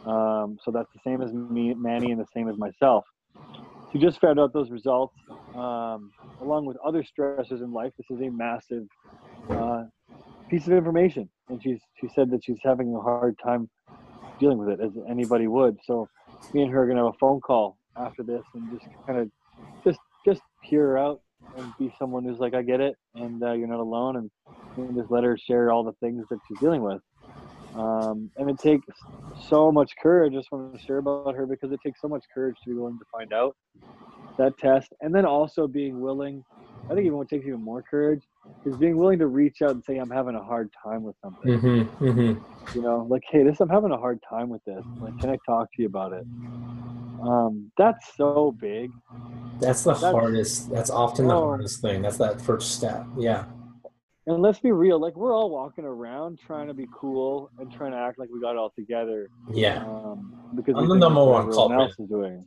Um, 0.05 0.59
so 0.63 0.71
that's 0.71 0.93
the 0.93 1.01
same 1.05 1.23
as 1.23 1.33
me, 1.33 1.75
Manny, 1.75 2.11
and 2.11 2.21
the 2.21 2.27
same 2.35 2.49
as 2.49 2.57
myself. 2.57 3.05
She 3.93 3.99
just 3.99 4.21
found 4.21 4.39
out 4.41 4.53
those 4.53 4.71
results, 4.71 5.15
um, 5.55 6.13
along 6.41 6.67
with 6.67 6.77
other 6.85 7.03
stressors 7.03 7.63
in 7.63 7.73
life. 7.73 7.93
This 7.97 8.07
is 8.11 8.21
a 8.21 8.31
massive 8.31 8.85
uh, 9.57 9.85
piece 10.51 10.67
of 10.67 10.73
information, 10.75 11.29
and 11.49 11.63
she's 11.63 11.81
she 12.01 12.09
said 12.15 12.31
that 12.31 12.45
she's 12.45 12.59
having 12.63 12.95
a 12.95 13.01
hard 13.01 13.37
time 13.43 13.69
dealing 14.39 14.59
with 14.59 14.69
it, 14.69 14.81
as 14.81 14.93
anybody 15.09 15.47
would. 15.47 15.79
So, 15.85 16.09
me 16.53 16.63
and 16.63 16.71
her 16.73 16.83
are 16.83 16.87
gonna 16.87 17.05
have 17.05 17.15
a 17.15 17.19
phone 17.19 17.41
call 17.41 17.79
after 17.97 18.23
this, 18.23 18.43
and 18.55 18.71
just 18.71 18.87
kind 19.07 19.19
of 19.19 19.31
just 19.85 20.01
just 20.25 20.43
hear 20.63 20.89
her 20.89 20.99
out 20.99 21.21
and 21.57 21.73
be 21.79 21.93
someone 21.99 22.25
who's 22.25 22.39
like, 22.39 22.55
I 22.55 22.63
get 22.63 22.81
it, 22.81 22.97
and 23.15 23.43
uh, 23.43 23.53
you're 23.53 23.69
not 23.69 23.81
alone, 23.81 24.17
and, 24.17 24.31
and 24.77 24.97
just 24.97 25.11
let 25.11 25.25
her 25.25 25.39
share 25.39 25.71
all 25.71 25.85
the 25.85 25.93
things 26.01 26.25
that 26.31 26.39
she's 26.47 26.59
dealing 26.59 26.83
with. 26.83 27.01
Um, 27.75 28.31
and 28.37 28.51
it 28.51 28.59
takes 28.59 28.87
so 29.49 29.71
much 29.71 29.93
courage. 30.03 30.33
I 30.33 30.37
just 30.37 30.51
want 30.51 30.75
to 30.75 30.85
share 30.85 30.99
about 30.99 31.35
her 31.35 31.47
because 31.47 31.73
it 31.73 31.81
takes 31.85 32.01
so 32.01 32.09
much 32.09 32.25
courage 32.35 32.57
to 32.65 32.71
be 32.71 32.77
willing 32.77 32.99
to 32.99 33.05
find 33.13 33.33
out 33.33 33.57
that 34.39 34.57
test, 34.59 34.93
and 35.01 35.15
then 35.15 35.25
also 35.25 35.67
being 35.67 36.01
willing. 36.01 36.43
I 36.91 36.95
think 36.95 37.07
even 37.07 37.19
what 37.19 37.29
takes 37.29 37.47
even 37.47 37.63
more 37.63 37.83
courage 37.83 38.23
is 38.65 38.77
being 38.77 38.97
willing 38.97 39.19
to 39.21 39.27
reach 39.27 39.63
out 39.63 39.71
and 39.71 39.85
say, 39.85 39.97
"I'm 39.99 40.11
having 40.11 40.35
a 40.35 40.43
hard 40.43 40.71
time 40.83 41.03
with 41.03 41.17
something." 41.23 41.59
Mm-hmm. 41.61 42.05
Mm-hmm. 42.05 42.77
You 42.79 42.83
know, 42.83 43.07
like, 43.09 43.23
"Hey, 43.31 43.43
this 43.45 43.61
I'm 43.61 43.69
having 43.69 43.93
a 43.93 43.97
hard 43.99 44.19
time 44.29 44.49
with 44.49 44.65
this. 44.65 44.85
Like, 45.01 45.19
can 45.21 45.31
I 45.31 45.39
talk 45.47 45.69
to 45.75 45.83
you 45.83 45.89
about 45.89 46.13
it?" 46.13 46.25
Um, 47.23 47.71
that's 47.79 48.15
so 48.17 48.55
big. 48.61 48.91
That's 49.61 49.83
the 49.85 49.95
That's- 49.95 50.13
hardest. 50.13 50.71
That's 50.71 50.91
often 50.91 51.29
the 51.29 51.35
Oh. 51.35 51.45
hardest 51.47 51.81
thing. 51.81 52.03
That's 52.03 52.19
that 52.19 52.41
first 52.41 52.73
step. 52.73 53.07
Yeah. 53.17 53.45
And 54.29 54.43
let's 54.43 54.59
be 54.59 54.73
real, 54.73 54.99
like 54.99 55.15
we're 55.17 55.33
all 55.33 55.51
walking 55.51 55.85
around 55.85 56.41
trying 56.45 56.67
to 56.67 56.75
be 56.75 56.87
cool 56.93 57.49
and 57.61 57.73
trying 57.73 57.93
to 57.93 57.97
act 57.97 58.19
like 58.19 58.29
we 58.33 58.41
got 58.41 58.51
it 58.53 58.59
all 58.59 58.73
together. 58.77 59.31
Yeah. 59.53 59.85
Um, 59.87 60.35
because 60.57 60.75
I'm 60.77 60.89
the 60.89 60.97
number 60.97 61.23
one 61.25 61.51
culprit. 61.53 61.81
else 61.81 61.95
is 61.97 62.09
doing. 62.09 62.45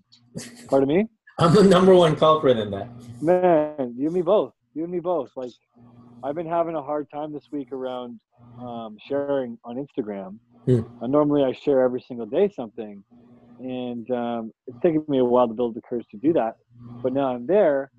Pardon 0.68 0.90
me? 0.90 1.08
I'm 1.40 1.54
the 1.56 1.64
number 1.64 1.96
one 1.96 2.18
culprit 2.18 2.58
in 2.58 2.70
that. 2.72 2.90
Man, 3.22 3.96
you 3.98 4.08
and 4.08 4.14
me 4.14 4.22
both. 4.22 4.52
You 4.74 4.84
and 4.84 4.92
me 4.92 5.00
both. 5.00 5.30
Like, 5.36 5.52
I've 6.24 6.36
been 6.36 6.48
having 6.48 6.76
a 6.76 6.82
hard 6.82 7.08
time 7.14 7.34
this 7.34 7.48
week 7.52 7.72
around 7.72 8.20
um, 8.60 8.98
sharing 9.08 9.58
on 9.64 9.76
Instagram. 9.76 10.40
Hmm. 10.66 10.82
Uh, 11.02 11.08
normally, 11.08 11.44
I 11.44 11.54
share 11.54 11.82
every 11.82 12.02
single 12.02 12.26
day 12.26 12.50
something, 12.56 13.04
and 13.60 14.10
um, 14.12 14.52
it's 14.68 14.80
taken 14.82 15.04
me 15.08 15.20
a 15.20 15.26
while 15.26 15.48
to 15.48 15.54
build 15.54 15.76
the 15.76 15.82
courage 15.82 16.06
to 16.12 16.18
do 16.18 16.34
that. 16.34 16.56
But 17.02 17.14
now 17.14 17.34
I'm 17.34 17.48
there. 17.48 17.92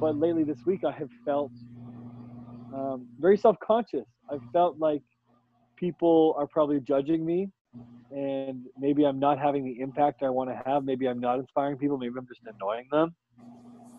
But 0.00 0.16
lately 0.16 0.44
this 0.44 0.60
week, 0.66 0.82
I 0.84 0.92
have 0.92 1.08
felt 1.24 1.52
um, 2.72 3.06
very 3.18 3.36
self-conscious. 3.36 4.06
I 4.30 4.38
felt 4.52 4.78
like 4.78 5.02
people 5.76 6.34
are 6.38 6.46
probably 6.46 6.80
judging 6.80 7.24
me 7.24 7.50
and 8.10 8.64
maybe 8.78 9.04
I'm 9.04 9.18
not 9.18 9.38
having 9.38 9.64
the 9.64 9.80
impact 9.80 10.22
I 10.22 10.30
want 10.30 10.50
to 10.50 10.60
have. 10.66 10.84
Maybe 10.84 11.08
I'm 11.08 11.20
not 11.20 11.38
inspiring 11.38 11.76
people. 11.76 11.98
Maybe 11.98 12.14
I'm 12.16 12.26
just 12.26 12.40
annoying 12.46 12.86
them. 12.90 13.14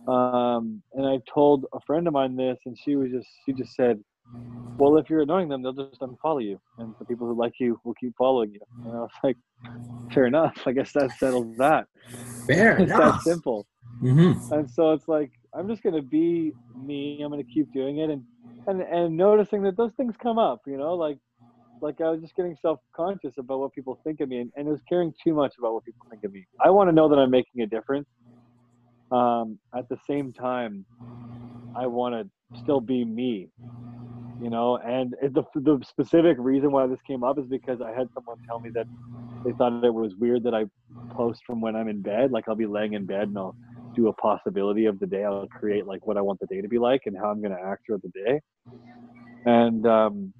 Um, 0.07 0.81
and 0.93 1.05
I 1.05 1.19
told 1.31 1.65
a 1.73 1.79
friend 1.81 2.07
of 2.07 2.13
mine 2.13 2.35
this, 2.35 2.57
and 2.65 2.77
she 2.77 2.95
was 2.95 3.11
just 3.11 3.27
she 3.45 3.53
just 3.53 3.75
said, 3.75 3.99
"Well, 4.77 4.97
if 4.97 5.09
you're 5.09 5.21
annoying 5.21 5.49
them, 5.49 5.63
they'll 5.63 5.73
just 5.73 6.01
unfollow 6.01 6.43
you, 6.43 6.59
and 6.77 6.93
the 6.99 7.05
people 7.05 7.27
who 7.27 7.35
like 7.35 7.53
you 7.59 7.79
will 7.83 7.95
keep 7.95 8.13
following 8.17 8.53
you." 8.53 8.61
And 8.83 8.93
I 8.93 8.99
was 8.99 9.11
like, 9.23 9.37
"Fair 10.13 10.25
enough. 10.25 10.55
I 10.65 10.71
guess 10.71 10.91
that 10.93 11.11
settles 11.17 11.57
that." 11.57 11.87
Fair 12.45 12.77
it's 12.77 12.91
enough. 12.91 13.23
that 13.23 13.29
simple. 13.29 13.65
Mm-hmm. 14.01 14.53
And 14.53 14.69
so 14.69 14.93
it's 14.93 15.07
like 15.07 15.31
I'm 15.53 15.67
just 15.67 15.81
gonna 15.81 16.01
be 16.01 16.53
me. 16.75 17.21
I'm 17.23 17.31
gonna 17.31 17.43
keep 17.43 17.71
doing 17.73 17.99
it, 17.99 18.09
and 18.09 18.23
and 18.67 18.81
and 18.81 19.17
noticing 19.17 19.63
that 19.63 19.77
those 19.77 19.93
things 19.93 20.15
come 20.21 20.37
up. 20.37 20.61
You 20.67 20.77
know, 20.77 20.93
like 20.93 21.17
like 21.81 22.01
I 22.01 22.09
was 22.09 22.21
just 22.21 22.35
getting 22.35 22.55
self-conscious 22.61 23.37
about 23.37 23.59
what 23.59 23.73
people 23.73 23.99
think 24.03 24.19
of 24.19 24.29
me, 24.29 24.39
and, 24.39 24.51
and 24.55 24.67
was 24.67 24.81
caring 24.87 25.13
too 25.23 25.33
much 25.33 25.53
about 25.57 25.73
what 25.73 25.85
people 25.85 26.05
think 26.09 26.23
of 26.23 26.31
me. 26.31 26.45
I 26.63 26.69
want 26.69 26.89
to 26.89 26.93
know 26.93 27.09
that 27.09 27.17
I'm 27.17 27.31
making 27.31 27.61
a 27.61 27.67
difference. 27.67 28.07
Um, 29.11 29.59
at 29.75 29.87
the 29.89 29.97
same 30.09 30.33
time, 30.33 30.85
I 31.75 31.87
want 31.87 32.15
to 32.15 32.29
still 32.59 32.81
be 32.81 33.05
me, 33.05 33.49
you 34.39 34.49
know. 34.49 34.77
And 34.77 35.15
the 35.21 35.43
the 35.55 35.79
specific 35.87 36.37
reason 36.39 36.71
why 36.71 36.87
this 36.87 37.01
came 37.07 37.23
up 37.23 37.39
is 37.39 37.47
because 37.47 37.81
I 37.81 37.89
had 37.89 38.07
someone 38.13 38.37
tell 38.49 38.61
me 38.61 38.71
that 38.75 38.87
they 39.45 39.53
thought 39.53 39.83
it 39.83 39.93
was 39.93 40.15
weird 40.15 40.43
that 40.43 40.55
I 40.55 40.65
post 41.13 41.41
from 41.45 41.61
when 41.61 41.75
I'm 41.75 41.87
in 41.89 42.01
bed. 42.01 42.31
Like 42.31 42.45
I'll 42.49 42.55
be 42.55 42.67
laying 42.67 42.93
in 42.93 43.05
bed 43.05 43.29
and 43.29 43.37
I'll 43.37 43.55
do 43.95 44.07
a 44.09 44.13
possibility 44.13 44.85
of 44.85 44.99
the 44.99 45.07
day. 45.07 45.23
I'll 45.25 45.47
create 45.49 45.87
like 45.87 46.05
what 46.07 46.17
I 46.17 46.21
want 46.21 46.39
the 46.39 46.47
day 46.47 46.61
to 46.61 46.67
be 46.69 46.79
like 46.79 47.03
and 47.05 47.17
how 47.17 47.29
I'm 47.31 47.41
going 47.41 47.55
to 47.55 47.63
act 47.63 47.83
throughout 47.87 48.03
the 48.03 48.09
day. 48.25 48.41
And 49.45 49.85
um, 49.87 50.33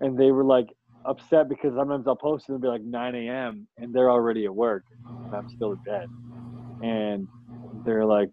and 0.00 0.18
they 0.18 0.30
were 0.30 0.44
like 0.44 0.68
upset 1.04 1.48
because 1.48 1.74
sometimes 1.76 2.06
I'll 2.06 2.16
post 2.16 2.48
and 2.48 2.54
it 2.54 2.56
and 2.56 2.62
be 2.62 2.68
like 2.68 2.82
9 2.82 3.28
a.m. 3.28 3.68
and 3.78 3.94
they're 3.94 4.10
already 4.10 4.44
at 4.46 4.54
work 4.54 4.84
and 5.24 5.34
I'm 5.34 5.46
still 5.48 5.72
in 5.72 5.78
bed. 5.86 6.06
And 6.84 7.32
they're 7.84 8.06
like, 8.06 8.30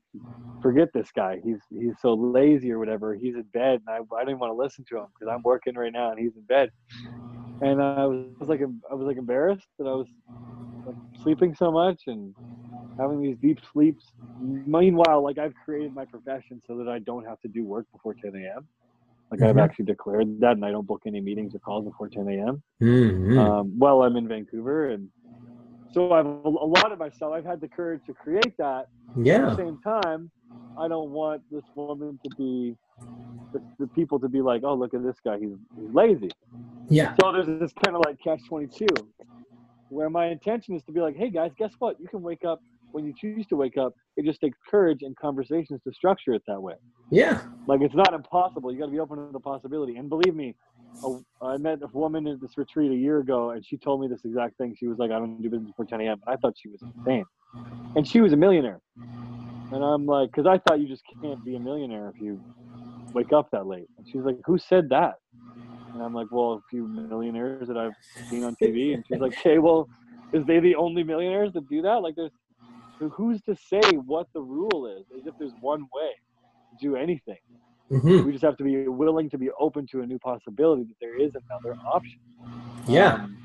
forget 0.62 0.90
this 0.94 1.12
guy. 1.12 1.40
He's 1.44 1.62
he's 1.70 2.00
so 2.02 2.14
lazy 2.14 2.72
or 2.72 2.80
whatever. 2.80 3.16
He's 3.16 3.36
in 3.36 3.44
bed 3.54 3.82
and 3.86 3.90
I, 3.90 4.00
I 4.18 4.26
didn't 4.26 4.40
want 4.40 4.52
to 4.52 4.56
listen 4.64 4.86
to 4.90 4.98
him 4.98 5.08
because 5.20 5.32
I'm 5.34 5.44
working 5.44 5.76
right 5.76 5.94
now 5.94 6.12
and 6.12 6.20
he's 6.20 6.36
in 6.38 6.44
bed. 6.46 6.70
And 7.62 7.82
I 7.82 8.06
was, 8.06 8.18
I 8.26 8.38
was 8.40 8.50
like 8.50 8.62
I 8.92 8.94
was 8.96 9.08
like 9.08 9.18
embarrassed 9.18 9.68
that 9.80 9.86
I 9.88 9.94
was 9.94 10.08
like 10.86 10.96
sleeping 11.22 11.54
so 11.56 11.72
much 11.72 12.04
and 12.08 12.36
having 13.00 13.22
these 13.22 13.38
deep 13.38 13.60
sleeps. 13.72 14.06
Meanwhile, 14.40 15.24
like 15.24 15.38
I've 15.38 15.56
created 15.64 15.94
my 15.94 16.06
profession 16.06 16.62
so 16.68 16.78
that 16.78 16.88
I 16.90 17.00
don't 17.00 17.26
have 17.26 17.40
to 17.42 17.48
do 17.50 17.66
work 17.66 17.86
before 17.94 18.16
10 18.24 18.58
a.m. 18.58 18.68
Like 19.32 19.44
I've 19.44 19.58
Mhm. 19.58 19.60
actually 19.60 19.86
declared 19.86 20.30
that, 20.30 20.42
and 20.44 20.66
I 20.66 20.72
don't 20.72 20.88
book 20.88 20.90
any 20.96 21.10
meetings 21.10 21.44
or 21.44 21.50
calls 21.50 21.74
before 21.76 22.00
10 22.00 22.32
a.m. 22.32 22.62
Mm-hmm. 22.82 23.48
Um, 23.48 23.78
well, 23.78 24.04
I'm 24.04 24.16
in 24.18 24.28
Vancouver, 24.28 24.90
and 24.92 25.10
so 25.94 26.12
I've 26.14 26.26
a 26.26 26.50
lot 26.50 26.92
of 26.92 27.00
myself. 27.00 27.34
I've 27.34 27.46
had 27.46 27.62
the 27.62 27.68
courage 27.68 28.02
to 28.08 28.14
create 28.14 28.58
that. 28.58 28.88
Yeah. 29.18 29.36
At 29.36 29.50
the 29.52 29.56
same 29.58 29.80
time, 29.84 30.32
I 30.78 30.88
don't 30.88 31.12
want 31.12 31.42
this 31.52 31.64
woman 31.76 32.20
to 32.24 32.36
be 32.38 32.76
the, 33.54 33.62
the 33.80 33.88
people 33.88 34.20
to 34.20 34.30
be 34.30 34.42
like, 34.42 34.64
oh, 34.64 34.74
look 34.74 34.94
at 34.94 35.04
this 35.04 35.18
guy, 35.24 35.38
he's, 35.40 35.50
he's 35.78 35.94
lazy. 35.94 36.30
Yeah. 36.90 37.16
So 37.22 37.32
there's 37.32 37.60
this 37.60 37.74
kind 37.84 37.96
of 37.96 38.04
like 38.06 38.18
catch 38.24 38.40
22, 38.48 38.88
where 39.90 40.10
my 40.10 40.28
intention 40.28 40.76
is 40.76 40.84
to 40.84 40.92
be 40.92 41.02
like, 41.02 41.16
hey 41.16 41.30
guys, 41.30 41.52
guess 41.58 41.72
what? 41.80 42.00
You 42.00 42.08
can 42.08 42.22
wake 42.22 42.46
up 42.46 42.62
when 42.92 43.06
you 43.06 43.14
choose 43.18 43.46
to 43.48 43.56
wake 43.56 43.78
up. 43.78 43.94
It 44.18 44.26
just 44.26 44.42
takes 44.42 44.58
courage 44.70 45.02
and 45.02 45.16
conversations 45.16 45.82
to 45.84 45.94
structure 45.94 46.34
it 46.34 46.44
that 46.48 46.62
way. 46.62 46.76
Yeah. 47.10 47.42
Like 47.68 47.82
it's 47.82 47.96
not 47.96 48.14
impossible. 48.14 48.72
You 48.72 48.80
got 48.80 48.86
to 48.86 48.92
be 48.92 49.00
open 49.00 49.18
to 49.18 49.32
the 49.32 49.40
possibility. 49.40 49.98
And 49.98 50.10
believe 50.10 50.36
me, 50.36 50.56
a, 51.04 51.20
I 51.42 51.58
met 51.58 51.80
a 51.82 51.88
woman 51.94 52.28
at 52.28 52.42
this 52.42 52.58
retreat 52.58 52.92
a 52.92 52.96
year 52.96 53.20
ago, 53.20 53.52
and 53.52 53.66
she 53.66 53.78
told 53.78 54.02
me 54.02 54.08
this 54.08 54.24
exact 54.26 54.58
thing. 54.58 54.76
She 54.78 54.88
was 54.88 54.98
like, 55.00 55.12
"I 55.12 55.20
don't 55.20 55.42
do 55.42 55.50
business 55.50 55.70
before 55.70 55.86
10 55.86 56.02
a.m." 56.02 56.22
And 56.26 56.34
I 56.34 56.38
thought 56.38 56.56
she 56.58 56.70
was 56.70 56.82
insane. 56.84 57.26
And 57.96 58.08
she 58.08 58.22
was 58.22 58.34
a 58.34 58.38
millionaire. 58.38 58.80
And 59.72 59.84
I'm 59.84 60.06
like, 60.06 60.32
because 60.32 60.46
I 60.48 60.58
thought 60.60 60.80
you 60.80 60.88
just 60.88 61.04
can't 61.22 61.44
be 61.44 61.56
a 61.56 61.60
millionaire 61.60 62.10
if 62.10 62.22
you 62.22 62.42
wake 63.14 63.34
up 63.34 63.50
that 63.52 63.68
late. 63.68 63.88
And 63.98 64.08
she's 64.08 64.22
like, 64.22 64.38
"Who 64.46 64.58
said 64.58 64.90
that?" 64.90 65.16
And 65.94 66.02
I'm 66.04 66.14
like, 66.14 66.28
"Well, 66.32 66.54
a 66.54 66.62
few 66.70 66.88
millionaires 66.88 67.68
that 67.68 67.78
I've 67.78 67.94
seen 68.30 68.44
on 68.44 68.56
TV." 68.56 68.94
And 68.94 69.06
she's 69.08 69.20
like, 69.20 69.38
"Okay, 69.40 69.60
well, 69.60 69.90
is 70.34 70.46
they 70.46 70.60
the 70.60 70.76
only 70.76 71.04
millionaires 71.04 71.54
that 71.54 71.68
do 71.68 71.82
that? 71.84 72.02
Like, 72.02 72.16
there's 72.16 72.32
who's 73.14 73.42
to 73.44 73.56
say 73.56 73.82
what 74.06 74.28
the 74.34 74.42
rule 74.42 74.86
is? 74.88 75.06
As 75.18 75.26
if 75.26 75.34
there's 75.40 75.54
one 75.62 75.82
way 75.94 76.12
to 76.72 76.78
do 76.80 76.96
anything." 76.96 77.40
Mm-hmm. 77.92 78.26
we 78.26 78.32
just 78.32 78.44
have 78.44 78.56
to 78.58 78.64
be 78.64 78.88
willing 78.88 79.30
to 79.30 79.38
be 79.38 79.50
open 79.60 79.86
to 79.92 80.02
a 80.02 80.06
new 80.06 80.18
possibility 80.20 80.84
that 80.84 80.96
there 81.02 81.20
is 81.20 81.34
another 81.36 81.78
option. 81.86 82.20
Yeah. 82.88 83.16
Um, 83.16 83.38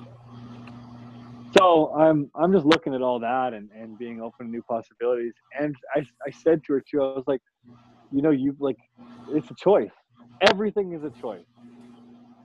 so 1.58 1.92
I'm 1.94 2.30
I'm 2.34 2.52
just 2.52 2.66
looking 2.66 2.94
at 2.94 3.02
all 3.02 3.18
that 3.20 3.54
and, 3.54 3.70
and 3.70 3.98
being 3.98 4.20
open 4.20 4.46
to 4.46 4.50
new 4.50 4.62
possibilities. 4.62 5.32
And 5.58 5.74
I, 5.94 6.00
I 6.26 6.30
said 6.30 6.62
to 6.66 6.74
her 6.74 6.80
too, 6.88 7.02
I 7.02 7.06
was 7.14 7.24
like, 7.26 7.40
you 8.12 8.22
know, 8.22 8.30
you 8.30 8.56
like 8.60 8.76
it's 9.30 9.50
a 9.50 9.54
choice. 9.54 9.90
Everything 10.52 10.92
is 10.92 11.02
a 11.02 11.10
choice. 11.20 11.46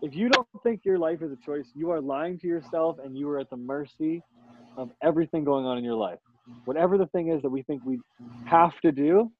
If 0.01 0.15
you 0.15 0.29
don't 0.29 0.47
think 0.63 0.81
your 0.83 0.97
life 0.97 1.21
is 1.21 1.31
a 1.31 1.37
choice, 1.45 1.67
you 1.75 1.91
are 1.91 2.01
lying 2.01 2.39
to 2.39 2.47
yourself 2.47 2.97
and 3.03 3.15
you 3.15 3.29
are 3.29 3.39
at 3.39 3.49
the 3.49 3.57
mercy 3.57 4.23
of 4.77 4.89
everything 5.03 5.43
going 5.43 5.65
on 5.65 5.77
in 5.77 5.83
your 5.83 5.95
life. 5.95 6.19
Whatever 6.65 6.97
the 6.97 7.05
thing 7.07 7.31
is 7.31 7.41
that 7.43 7.49
we 7.49 7.61
think 7.63 7.81
we 7.85 7.99
have 8.45 8.79
to 8.81 8.91
do, 8.91 9.31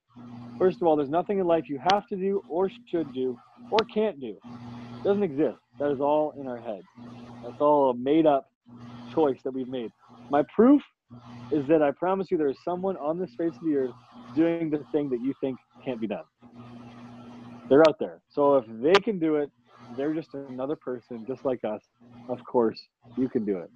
first 0.57 0.81
of 0.81 0.87
all, 0.87 0.95
there's 0.95 1.09
nothing 1.09 1.39
in 1.39 1.47
life 1.47 1.69
you 1.69 1.79
have 1.91 2.07
to 2.07 2.15
do 2.15 2.43
or 2.49 2.69
should 2.87 3.13
do 3.13 3.37
or 3.71 3.79
can't 3.93 4.19
do. 4.19 4.37
It 4.45 5.03
doesn't 5.03 5.23
exist. 5.23 5.59
That 5.79 5.91
is 5.91 5.99
all 5.99 6.33
in 6.39 6.47
our 6.47 6.57
head. 6.57 6.81
That's 7.43 7.59
all 7.59 7.91
a 7.91 7.93
made 7.95 8.25
up 8.25 8.51
choice 9.13 9.39
that 9.43 9.53
we've 9.53 9.67
made. 9.67 9.91
My 10.29 10.43
proof 10.55 10.81
is 11.51 11.67
that 11.67 11.81
I 11.81 11.91
promise 11.91 12.31
you 12.31 12.37
there 12.37 12.49
is 12.49 12.57
someone 12.63 12.97
on 12.97 13.19
this 13.19 13.31
face 13.37 13.55
of 13.55 13.63
the 13.63 13.75
earth 13.75 13.91
doing 14.35 14.69
the 14.69 14.83
thing 14.91 15.09
that 15.09 15.21
you 15.21 15.33
think 15.41 15.57
can't 15.83 15.99
be 15.99 16.07
done. 16.07 16.23
They're 17.69 17.87
out 17.87 17.97
there. 17.99 18.21
So 18.29 18.57
if 18.57 18.65
they 18.67 18.93
can 19.01 19.19
do 19.19 19.35
it, 19.35 19.49
they're 19.97 20.13
just 20.13 20.33
another 20.33 20.75
person 20.75 21.25
just 21.27 21.43
like 21.45 21.63
us. 21.63 21.81
Of 22.29 22.43
course, 22.45 22.79
you 23.17 23.27
can 23.27 23.45
do 23.45 23.57
it. 23.57 23.69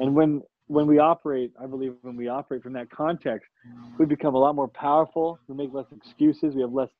And 0.00 0.14
when 0.14 0.42
when 0.68 0.86
we 0.86 0.98
operate, 0.98 1.50
I 1.60 1.66
believe 1.66 1.94
when 2.02 2.16
we 2.16 2.28
operate 2.28 2.62
from 2.62 2.74
that 2.74 2.90
context, 2.90 3.48
we 3.98 4.04
become 4.04 4.34
a 4.34 4.38
lot 4.38 4.54
more 4.54 4.68
powerful. 4.68 5.38
We 5.48 5.56
make 5.56 5.72
less 5.72 5.86
excuses. 5.92 6.54
We 6.54 6.60
have 6.60 6.72
less, 6.72 6.90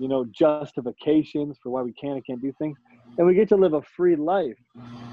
you 0.00 0.08
know, 0.08 0.24
justifications 0.30 1.58
for 1.62 1.70
why 1.70 1.82
we 1.82 1.92
can 1.92 2.12
and 2.12 2.24
can't 2.24 2.40
do 2.40 2.52
things. 2.58 2.78
And 3.18 3.26
we 3.26 3.34
get 3.34 3.48
to 3.50 3.56
live 3.56 3.74
a 3.74 3.82
free 3.82 4.14
life 4.14 4.56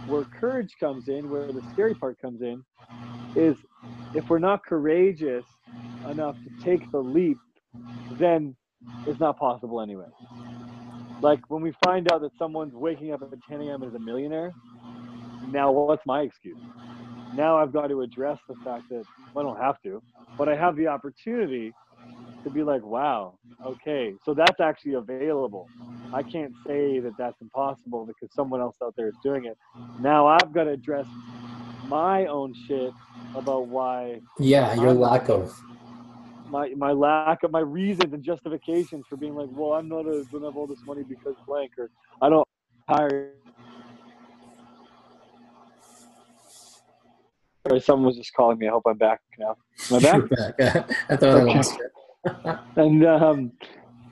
where 0.07 0.23
courage 0.39 0.75
comes 0.79 1.07
in, 1.07 1.29
where 1.29 1.47
the 1.47 1.63
scary 1.73 1.95
part 1.95 2.21
comes 2.21 2.41
in, 2.41 2.63
is 3.35 3.57
if 4.13 4.29
we're 4.29 4.39
not 4.39 4.63
courageous 4.63 5.45
enough 6.07 6.35
to 6.43 6.63
take 6.63 6.89
the 6.91 6.99
leap, 6.99 7.37
then 8.11 8.55
it's 9.07 9.19
not 9.19 9.39
possible 9.39 9.81
anyway. 9.81 10.05
Like 11.21 11.39
when 11.49 11.63
we 11.63 11.73
find 11.83 12.11
out 12.11 12.21
that 12.21 12.37
someone's 12.37 12.75
waking 12.75 13.13
up 13.13 13.23
at 13.23 13.29
10 13.49 13.61
a.m. 13.61 13.81
as 13.81 13.95
a 13.95 13.99
millionaire, 13.99 14.53
now 15.49 15.71
what's 15.71 16.05
my 16.05 16.21
excuse? 16.21 16.57
Now 17.35 17.57
I've 17.57 17.73
got 17.73 17.87
to 17.87 18.01
address 18.01 18.39
the 18.47 18.55
fact 18.63 18.83
that 18.89 19.03
I 19.37 19.41
don't 19.43 19.59
have 19.59 19.81
to, 19.83 20.01
but 20.37 20.47
I 20.49 20.55
have 20.55 20.75
the 20.75 20.87
opportunity 20.87 21.73
to 22.43 22.49
be 22.49 22.63
like, 22.63 22.83
wow, 22.83 23.37
okay, 23.65 24.13
so 24.23 24.33
that's 24.33 24.59
actually 24.59 24.93
available. 24.93 25.69
I 26.13 26.23
can't 26.23 26.53
say 26.65 26.99
that 26.99 27.13
that's 27.17 27.41
impossible 27.41 28.05
because 28.05 28.33
someone 28.33 28.61
else 28.61 28.77
out 28.83 28.93
there 28.95 29.09
is 29.09 29.15
doing 29.23 29.45
it. 29.45 29.57
Now 29.99 30.27
I've 30.27 30.53
got 30.53 30.65
to 30.65 30.71
address 30.71 31.07
my 31.87 32.25
own 32.27 32.53
shit 32.53 32.93
about 33.35 33.67
why 33.67 34.21
Yeah. 34.39 34.73
Your 34.75 34.87
I'm- 34.89 34.99
lack 34.99 35.29
of. 35.29 35.61
my 36.47 36.69
my 36.77 36.91
lack 36.91 37.41
of 37.43 37.51
my 37.51 37.59
reasons 37.59 38.13
and 38.13 38.23
justifications 38.23 39.05
for 39.09 39.17
being 39.17 39.33
like, 39.35 39.49
well, 39.51 39.73
I'm 39.73 39.89
not 39.89 40.05
a, 40.05 40.23
don't 40.31 40.43
have 40.43 40.55
all 40.55 40.67
this 40.67 40.83
money 40.85 41.03
because 41.03 41.35
blank, 41.47 41.71
or 41.77 41.89
I 42.21 42.29
don't 42.29 42.47
hire. 42.87 43.33
Sorry, 47.67 47.79
someone 47.79 48.05
was 48.07 48.17
just 48.17 48.33
calling 48.33 48.57
me. 48.59 48.67
I 48.67 48.71
hope 48.71 48.83
I'm 48.87 48.97
back 48.97 49.21
now. 49.39 49.55
Am 49.91 49.97
I 49.97 49.99
back? 49.99 50.29
Back. 50.57 50.89
I 51.09 51.15
thought 51.15 51.23
I 51.39 51.43
lost 51.43 51.77
you. 51.77 52.53
and 52.75 53.05
um, 53.05 53.51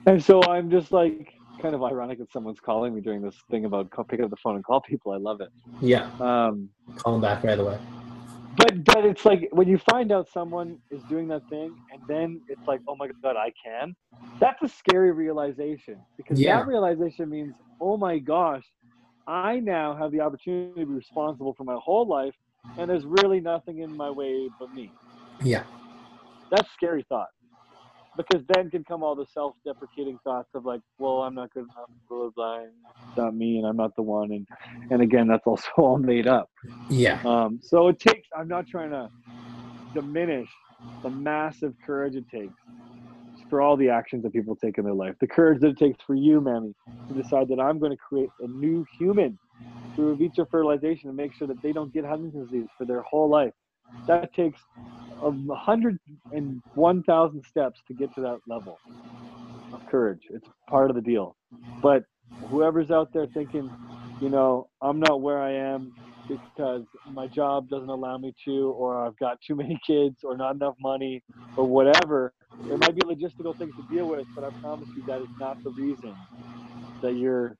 and 0.06 0.22
so 0.22 0.42
I'm 0.42 0.70
just 0.70 0.92
like 0.92 1.28
kind 1.62 1.74
of 1.74 1.82
ironic 1.82 2.18
that 2.18 2.32
someone's 2.32 2.58
calling 2.60 2.94
me 2.94 3.00
during 3.00 3.22
this 3.22 3.36
thing 3.50 3.64
about 3.64 3.90
call, 3.90 4.04
pick 4.04 4.20
up 4.20 4.30
the 4.30 4.36
phone 4.42 4.56
and 4.56 4.64
call 4.64 4.80
people. 4.80 5.12
I 5.12 5.18
love 5.18 5.40
it. 5.40 5.48
Yeah. 5.80 6.10
Um, 6.20 6.68
Call 6.96 7.16
him 7.16 7.20
back 7.20 7.42
right 7.44 7.58
away. 7.58 7.78
but 8.56 8.84
but 8.84 9.04
it's 9.04 9.24
like 9.24 9.48
when 9.52 9.66
you 9.68 9.78
find 9.78 10.12
out 10.12 10.28
someone 10.28 10.78
is 10.90 11.02
doing 11.04 11.26
that 11.28 11.42
thing 11.48 11.74
and 11.92 12.02
then 12.06 12.40
it's 12.48 12.62
like 12.68 12.80
oh 12.86 12.94
my 12.96 13.08
god 13.22 13.34
i 13.36 13.50
can 13.64 13.96
that's 14.40 14.62
a 14.62 14.68
scary 14.68 15.10
realization 15.10 15.96
because 16.16 16.38
Yeah. 16.40 16.58
that 16.58 16.66
realization 16.68 17.28
means 17.30 17.56
oh 17.80 17.96
my 17.96 18.18
gosh 18.18 18.62
i 19.26 19.58
now 19.58 19.96
have 19.96 20.12
the 20.12 20.20
opportunity 20.20 20.80
to 20.82 20.86
be 20.86 20.92
responsible 20.94 21.52
for 21.54 21.64
my 21.64 21.76
whole 21.82 22.06
life 22.06 22.34
and 22.78 22.90
there's 22.90 23.04
really 23.06 23.40
nothing 23.40 23.80
in 23.80 23.96
my 23.96 24.10
way 24.10 24.48
but 24.58 24.72
me 24.72 24.92
Yeah. 25.42 25.64
that's 26.50 26.68
a 26.68 26.72
scary 26.74 27.04
thought 27.08 27.28
because 28.16 28.42
then 28.54 28.70
can 28.70 28.84
come 28.84 29.02
all 29.02 29.14
the 29.16 29.26
self-deprecating 29.32 30.18
thoughts 30.24 30.50
of 30.54 30.64
like, 30.64 30.80
well, 30.98 31.22
I'm 31.22 31.34
not 31.34 31.50
good 31.52 31.64
enough, 31.64 31.88
blah 32.08 32.18
blah 32.18 32.30
blah. 32.36 32.58
It's 32.60 33.16
not 33.16 33.34
me, 33.34 33.58
and 33.58 33.66
I'm 33.66 33.76
not 33.76 33.94
the 33.96 34.02
one, 34.02 34.30
and 34.32 34.46
and 34.90 35.02
again, 35.02 35.26
that's 35.26 35.46
also 35.46 35.68
all 35.78 35.98
made 35.98 36.26
up. 36.26 36.48
Yeah. 36.90 37.20
Um, 37.24 37.58
so 37.62 37.88
it 37.88 37.98
takes. 37.98 38.28
I'm 38.36 38.48
not 38.48 38.66
trying 38.68 38.90
to 38.90 39.10
diminish 39.94 40.48
the 41.02 41.10
massive 41.10 41.74
courage 41.84 42.14
it 42.16 42.28
takes 42.28 42.54
for 43.50 43.60
all 43.60 43.76
the 43.76 43.88
actions 43.90 44.22
that 44.22 44.32
people 44.32 44.56
take 44.56 44.78
in 44.78 44.84
their 44.84 44.94
life. 44.94 45.14
The 45.20 45.26
courage 45.26 45.60
that 45.60 45.68
it 45.70 45.78
takes 45.78 46.02
for 46.06 46.14
you, 46.14 46.40
Manny, 46.40 46.72
to 47.08 47.14
decide 47.14 47.48
that 47.48 47.60
I'm 47.60 47.78
going 47.78 47.92
to 47.92 47.98
create 47.98 48.30
a 48.40 48.46
new 48.46 48.84
human 48.98 49.38
through 49.94 50.16
vitro 50.16 50.46
fertilization 50.50 51.08
and 51.08 51.16
make 51.16 51.34
sure 51.34 51.46
that 51.48 51.62
they 51.62 51.72
don't 51.72 51.92
get 51.92 52.04
Huntington's 52.04 52.50
disease 52.50 52.68
for 52.76 52.84
their 52.84 53.02
whole 53.02 53.28
life. 53.28 53.52
That 54.06 54.32
takes 54.34 54.60
a 55.22 55.54
hundred 55.54 55.98
and 56.32 56.62
one 56.74 57.02
thousand 57.02 57.44
steps 57.44 57.80
to 57.88 57.94
get 57.94 58.14
to 58.14 58.20
that 58.22 58.38
level 58.48 58.78
of 59.72 59.86
courage. 59.88 60.22
It's 60.30 60.48
part 60.68 60.90
of 60.90 60.96
the 60.96 61.02
deal. 61.02 61.36
But 61.82 62.04
whoever's 62.48 62.90
out 62.90 63.12
there 63.12 63.26
thinking, 63.26 63.70
you 64.20 64.30
know, 64.30 64.68
I'm 64.80 65.00
not 65.00 65.20
where 65.20 65.40
I 65.40 65.52
am 65.52 65.92
because 66.28 66.84
my 67.12 67.26
job 67.26 67.68
doesn't 67.68 67.88
allow 67.88 68.16
me 68.16 68.34
to, 68.46 68.70
or 68.70 69.06
I've 69.06 69.18
got 69.18 69.38
too 69.46 69.54
many 69.54 69.78
kids, 69.86 70.16
or 70.24 70.36
not 70.36 70.54
enough 70.54 70.74
money, 70.80 71.22
or 71.56 71.66
whatever. 71.66 72.32
There 72.66 72.78
might 72.78 72.94
be 72.94 73.02
logistical 73.02 73.56
things 73.58 73.72
to 73.76 73.94
deal 73.94 74.08
with, 74.08 74.26
but 74.34 74.44
I 74.44 74.50
promise 74.60 74.88
you 74.96 75.04
that 75.06 75.20
is 75.20 75.28
not 75.38 75.62
the 75.62 75.70
reason 75.70 76.14
that 77.02 77.16
you're 77.16 77.56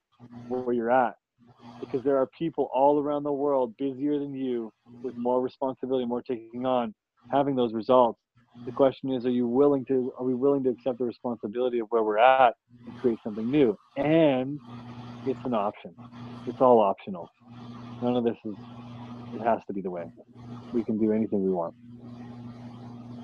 where 0.48 0.72
you're 0.72 0.90
at. 0.90 1.16
Because 1.80 2.02
there 2.02 2.16
are 2.16 2.26
people 2.38 2.70
all 2.72 3.00
around 3.00 3.24
the 3.24 3.32
world 3.32 3.74
busier 3.76 4.18
than 4.18 4.34
you, 4.34 4.72
with 5.02 5.16
more 5.16 5.40
responsibility, 5.40 6.04
more 6.04 6.22
taking 6.22 6.64
on, 6.66 6.94
having 7.30 7.56
those 7.56 7.72
results. 7.72 8.18
The 8.64 8.72
question 8.72 9.12
is, 9.12 9.26
are 9.26 9.30
you 9.30 9.46
willing 9.46 9.84
to? 9.86 10.12
Are 10.18 10.24
we 10.24 10.34
willing 10.34 10.62
to 10.64 10.70
accept 10.70 10.98
the 10.98 11.04
responsibility 11.04 11.80
of 11.80 11.88
where 11.90 12.02
we're 12.02 12.18
at 12.18 12.54
and 12.86 12.98
create 13.00 13.18
something 13.24 13.50
new? 13.50 13.76
And 13.96 14.60
it's 15.26 15.40
an 15.44 15.54
option. 15.54 15.94
It's 16.46 16.60
all 16.60 16.80
optional. 16.80 17.28
None 18.00 18.16
of 18.16 18.24
this 18.24 18.36
is. 18.44 18.54
It 19.34 19.42
has 19.42 19.60
to 19.66 19.72
be 19.72 19.80
the 19.80 19.90
way. 19.90 20.04
We 20.72 20.84
can 20.84 20.98
do 20.98 21.12
anything 21.12 21.42
we 21.42 21.50
want. 21.50 21.74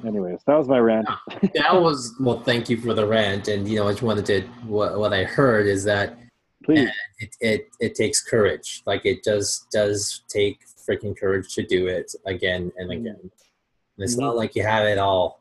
Anyways, 0.04 0.40
that 0.46 0.56
was 0.56 0.66
my 0.66 0.78
rant. 0.78 1.06
that 1.54 1.80
was 1.80 2.14
well. 2.18 2.40
Thank 2.40 2.68
you 2.68 2.78
for 2.78 2.94
the 2.94 3.06
rant, 3.06 3.48
and 3.48 3.68
you 3.68 3.76
know, 3.76 3.88
I 3.88 3.92
just 3.92 4.02
wanted 4.02 4.26
to. 4.26 4.42
What, 4.66 4.98
what 4.98 5.12
I 5.12 5.24
heard 5.24 5.66
is 5.66 5.84
that 5.84 6.18
Please. 6.64 6.90
it, 7.18 7.36
it 7.40 7.68
it 7.80 7.94
takes 7.94 8.22
courage. 8.22 8.82
Like 8.86 9.06
it 9.06 9.22
does 9.22 9.66
does 9.72 10.22
take 10.28 10.60
freaking 10.88 11.18
courage 11.18 11.54
to 11.54 11.62
do 11.64 11.86
it 11.86 12.12
again 12.26 12.70
and 12.76 12.90
Mm-hmm. 12.90 13.00
again. 13.06 13.20
And 13.20 14.04
it's 14.04 14.16
not 14.16 14.36
like 14.36 14.54
you 14.54 14.62
have 14.62 14.86
it 14.86 14.98
all. 14.98 15.40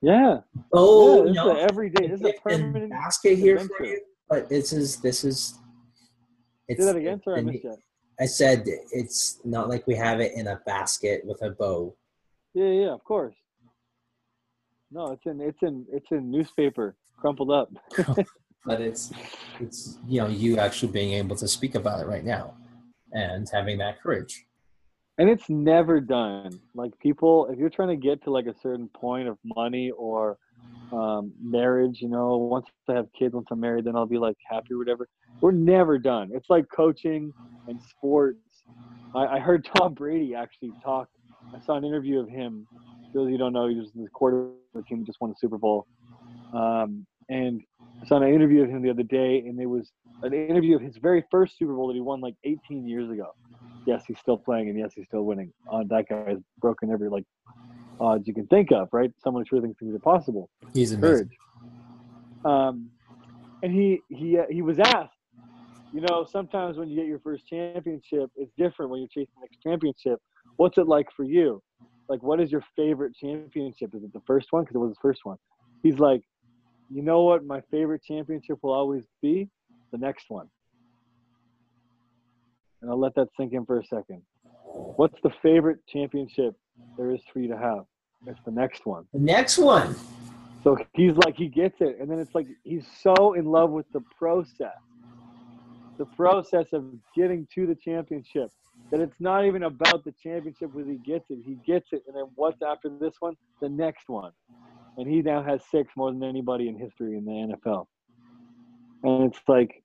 Yeah. 0.00 0.40
Oh, 0.72 1.18
yeah, 1.18 1.24
this 1.28 1.34
know, 1.36 1.56
is 1.56 1.66
everyday. 1.70 2.08
This 2.08 2.20
is 2.20 2.26
a 2.26 2.28
and 2.28 2.42
permanent. 2.42 2.90
basket 2.90 3.38
here 3.38 3.58
for 3.58 3.84
you. 3.86 4.00
But 4.28 4.48
this 4.48 4.72
is 4.72 4.98
this 4.98 5.24
is. 5.24 5.58
It's, 6.68 6.80
Say 6.80 6.86
that 6.86 6.96
again. 6.96 7.20
Sorry, 7.24 7.36
I 7.36 7.38
and 7.40 7.46
missed 7.48 7.62
that. 7.64 7.78
I 8.20 8.26
said 8.26 8.64
it's 8.92 9.40
not 9.44 9.68
like 9.68 9.86
we 9.86 9.94
have 9.96 10.20
it 10.20 10.32
in 10.34 10.46
a 10.48 10.60
basket 10.66 11.22
with 11.24 11.42
a 11.42 11.50
bow. 11.50 11.94
Yeah, 12.54 12.68
yeah, 12.68 12.92
of 12.92 13.02
course. 13.04 13.34
No, 14.90 15.06
it's 15.12 15.26
in 15.26 15.40
it's 15.40 15.58
in 15.62 15.84
it's 15.92 16.10
in 16.10 16.30
newspaper, 16.30 16.96
crumpled 17.16 17.50
up. 17.50 17.70
but 18.64 18.80
it's 18.80 19.12
it's 19.60 19.98
you 20.08 20.20
know 20.20 20.26
you 20.26 20.58
actually 20.58 20.90
being 20.90 21.12
able 21.12 21.36
to 21.36 21.46
speak 21.46 21.74
about 21.74 22.00
it 22.00 22.06
right 22.06 22.24
now 22.24 22.54
and 23.12 23.48
having 23.52 23.78
that 23.78 24.02
courage. 24.02 24.46
And 25.16 25.30
it's 25.30 25.48
never 25.48 26.00
done. 26.00 26.60
Like 26.74 26.98
people 26.98 27.48
if 27.50 27.58
you're 27.58 27.70
trying 27.70 27.88
to 27.88 27.96
get 27.96 28.22
to 28.24 28.30
like 28.30 28.46
a 28.46 28.54
certain 28.62 28.88
point 28.88 29.28
of 29.28 29.38
money 29.44 29.90
or 29.96 30.38
um, 30.92 31.32
marriage 31.42 32.00
you 32.00 32.08
know 32.08 32.36
once 32.36 32.66
i 32.88 32.92
have 32.92 33.06
kids 33.18 33.34
once 33.34 33.48
i'm 33.50 33.58
married 33.58 33.84
then 33.84 33.96
i'll 33.96 34.06
be 34.06 34.18
like 34.18 34.36
happy 34.50 34.72
or 34.72 34.78
whatever. 34.78 35.08
We're 35.40 35.52
never 35.52 35.98
done. 35.98 36.30
It's 36.32 36.48
like 36.48 36.64
coaching 36.74 37.32
and 37.68 37.80
sports. 37.82 38.38
I, 39.14 39.26
I 39.26 39.38
heard 39.40 39.68
tom 39.76 39.94
brady 39.94 40.34
actually 40.34 40.72
talk. 40.82 41.08
I 41.54 41.64
saw 41.64 41.76
an 41.76 41.84
interview 41.84 42.18
of 42.18 42.28
him. 42.28 42.66
Those 43.12 43.26
of 43.26 43.30
you 43.30 43.38
don't 43.38 43.52
know 43.52 43.68
he 43.68 43.76
was 43.76 43.92
the 43.94 44.08
quarterback 44.12 44.86
team 44.88 45.04
just 45.04 45.20
won 45.20 45.30
the 45.30 45.36
super 45.38 45.58
bowl. 45.58 45.86
Um, 46.52 47.06
and 47.28 47.62
saw 48.04 48.16
an 48.16 48.28
interview 48.28 48.62
of 48.62 48.70
him 48.70 48.82
the 48.82 48.90
other 48.90 49.02
day, 49.02 49.38
and 49.46 49.58
it 49.60 49.66
was 49.66 49.90
an 50.22 50.32
interview 50.32 50.76
of 50.76 50.82
his 50.82 50.96
very 50.96 51.24
first 51.30 51.58
Super 51.58 51.74
Bowl 51.74 51.88
that 51.88 51.94
he 51.94 52.00
won 52.00 52.20
like 52.20 52.34
18 52.44 52.86
years 52.86 53.10
ago. 53.10 53.26
Yes, 53.86 54.04
he's 54.06 54.18
still 54.18 54.38
playing, 54.38 54.68
and 54.68 54.78
yes, 54.78 54.92
he's 54.94 55.06
still 55.06 55.22
winning. 55.22 55.52
Uh, 55.70 55.84
that 55.88 56.06
guy 56.08 56.24
has 56.30 56.38
broken 56.58 56.90
every 56.90 57.08
like 57.08 57.24
odds 58.00 58.26
you 58.26 58.34
can 58.34 58.46
think 58.46 58.72
of, 58.72 58.88
right? 58.92 59.10
Someone 59.22 59.44
who 59.48 59.56
really 59.56 59.68
thinks 59.68 59.80
things 59.80 59.94
are 59.94 59.98
possible. 59.98 60.48
he's 60.72 60.92
amazing 60.92 61.28
Courage. 61.28 61.38
Um, 62.44 62.90
and 63.62 63.72
he 63.72 64.00
he 64.08 64.38
uh, 64.38 64.44
he 64.50 64.62
was 64.62 64.78
asked, 64.78 65.14
you 65.92 66.00
know, 66.00 66.26
sometimes 66.30 66.76
when 66.76 66.88
you 66.88 66.96
get 66.96 67.06
your 67.06 67.20
first 67.20 67.46
championship, 67.46 68.30
it's 68.36 68.52
different 68.58 68.90
when 68.90 69.00
you're 69.00 69.08
chasing 69.08 69.32
the 69.36 69.42
next 69.42 69.62
championship. 69.62 70.18
What's 70.56 70.78
it 70.78 70.86
like 70.86 71.06
for 71.16 71.24
you? 71.24 71.62
Like, 72.08 72.22
what 72.22 72.40
is 72.40 72.52
your 72.52 72.62
favorite 72.76 73.14
championship? 73.14 73.94
Is 73.94 74.04
it 74.04 74.12
the 74.12 74.20
first 74.26 74.48
one? 74.50 74.64
Because 74.64 74.74
it 74.74 74.78
was 74.78 74.90
the 74.90 75.00
first 75.00 75.20
one. 75.24 75.36
He's 75.82 75.98
like, 75.98 76.20
you 76.90 77.02
know 77.02 77.22
what? 77.22 77.44
My 77.44 77.60
favorite 77.70 78.02
championship 78.02 78.58
will 78.62 78.72
always 78.72 79.04
be 79.22 79.48
the 79.92 79.98
next 79.98 80.26
one. 80.28 80.48
And 82.82 82.90
I'll 82.90 83.00
let 83.00 83.14
that 83.14 83.28
sink 83.36 83.52
in 83.52 83.64
for 83.64 83.78
a 83.78 83.84
second. 83.84 84.22
What's 84.96 85.18
the 85.22 85.30
favorite 85.42 85.78
championship 85.88 86.54
there 86.96 87.10
is 87.10 87.20
for 87.32 87.38
you 87.38 87.48
to 87.48 87.56
have? 87.56 87.84
It's 88.26 88.40
the 88.44 88.50
next 88.50 88.86
one. 88.86 89.06
the 89.12 89.20
next 89.20 89.58
one 89.58 89.94
So 90.62 90.76
he's 90.94 91.14
like, 91.24 91.36
he 91.36 91.48
gets 91.48 91.80
it. 91.80 91.98
And 92.00 92.10
then 92.10 92.18
it's 92.18 92.34
like, 92.34 92.46
he's 92.64 92.86
so 93.02 93.34
in 93.34 93.46
love 93.46 93.70
with 93.70 93.86
the 93.92 94.00
process, 94.18 94.80
the 95.98 96.06
process 96.06 96.66
of 96.72 96.84
getting 97.14 97.46
to 97.54 97.66
the 97.66 97.74
championship, 97.74 98.50
that 98.90 99.00
it's 99.00 99.20
not 99.20 99.44
even 99.44 99.64
about 99.64 100.04
the 100.04 100.14
championship 100.22 100.74
when 100.74 100.86
he 100.86 100.96
gets 100.96 101.30
it. 101.30 101.38
He 101.44 101.54
gets 101.66 101.88
it. 101.92 102.02
And 102.06 102.16
then 102.16 102.24
what's 102.34 102.60
after 102.62 102.88
this 102.88 103.14
one? 103.20 103.34
The 103.60 103.68
next 103.68 104.08
one. 104.08 104.32
And 104.96 105.08
he 105.08 105.22
now 105.22 105.42
has 105.42 105.60
six 105.70 105.92
more 105.96 106.12
than 106.12 106.22
anybody 106.22 106.68
in 106.68 106.78
history 106.78 107.16
in 107.16 107.24
the 107.24 107.56
NFL. 107.64 107.86
And 109.02 109.24
it's 109.24 109.40
like, 109.48 109.82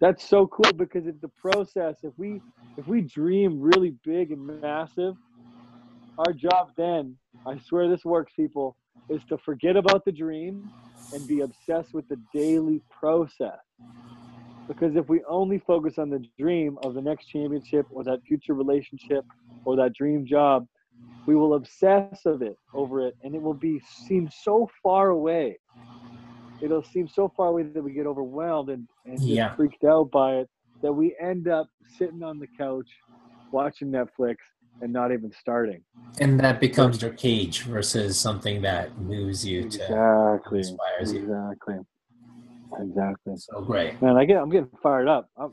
that's 0.00 0.28
so 0.28 0.46
cool 0.46 0.72
because 0.72 1.06
it's 1.06 1.20
the 1.20 1.30
process. 1.40 1.96
If 2.02 2.12
we 2.16 2.40
if 2.76 2.86
we 2.86 3.02
dream 3.02 3.60
really 3.60 3.94
big 4.04 4.32
and 4.32 4.60
massive, 4.60 5.14
our 6.18 6.32
job 6.32 6.70
then, 6.76 7.16
I 7.46 7.58
swear 7.58 7.88
this 7.88 8.04
works, 8.04 8.32
people, 8.34 8.76
is 9.10 9.22
to 9.28 9.36
forget 9.38 9.76
about 9.76 10.04
the 10.04 10.12
dream 10.12 10.70
and 11.12 11.26
be 11.26 11.40
obsessed 11.40 11.92
with 11.92 12.08
the 12.08 12.16
daily 12.32 12.80
process. 12.90 13.60
Because 14.68 14.96
if 14.96 15.08
we 15.08 15.22
only 15.28 15.58
focus 15.58 15.98
on 15.98 16.08
the 16.08 16.24
dream 16.38 16.78
of 16.82 16.94
the 16.94 17.02
next 17.02 17.26
championship 17.26 17.86
or 17.90 18.04
that 18.04 18.22
future 18.26 18.54
relationship 18.54 19.24
or 19.64 19.76
that 19.76 19.92
dream 19.92 20.24
job, 20.24 20.66
we 21.26 21.36
will 21.36 21.54
obsess 21.54 22.26
of 22.26 22.42
it 22.42 22.56
over 22.74 23.06
it 23.06 23.14
and 23.22 23.34
it 23.34 23.42
will 23.42 23.54
be 23.54 23.80
seem 24.06 24.28
so 24.32 24.68
far 24.82 25.10
away. 25.10 25.58
It'll 26.60 26.82
seem 26.82 27.08
so 27.08 27.32
far 27.36 27.48
away 27.48 27.64
that 27.64 27.82
we 27.82 27.92
get 27.92 28.06
overwhelmed 28.06 28.70
and, 28.70 28.88
and 29.04 29.18
Yeah. 29.20 29.54
freaked 29.54 29.84
out 29.84 30.10
by 30.10 30.36
it 30.36 30.48
that 30.82 30.92
we 30.92 31.16
end 31.20 31.48
up 31.48 31.68
sitting 31.96 32.22
on 32.22 32.38
the 32.38 32.48
couch 32.58 32.88
watching 33.52 33.88
Netflix 33.90 34.36
and 34.80 34.92
not 34.92 35.12
even 35.12 35.32
starting. 35.32 35.82
and 36.18 36.38
that 36.40 36.60
becomes 36.60 37.00
your 37.00 37.12
cage 37.12 37.62
versus 37.62 38.18
something 38.18 38.60
that 38.62 38.96
moves 38.98 39.46
you 39.46 39.62
to 39.62 39.76
Exactly. 39.76 40.58
inspires 40.58 41.12
you 41.14 41.22
Exactly. 41.22 41.76
Exactly. 42.78 43.36
so 43.36 43.60
great 43.60 44.00
Man, 44.02 44.16
I 44.16 44.24
get 44.24 44.38
I'm 44.38 44.50
getting 44.50 44.68
fired 44.82 45.08
up. 45.08 45.28
I'm, 45.36 45.52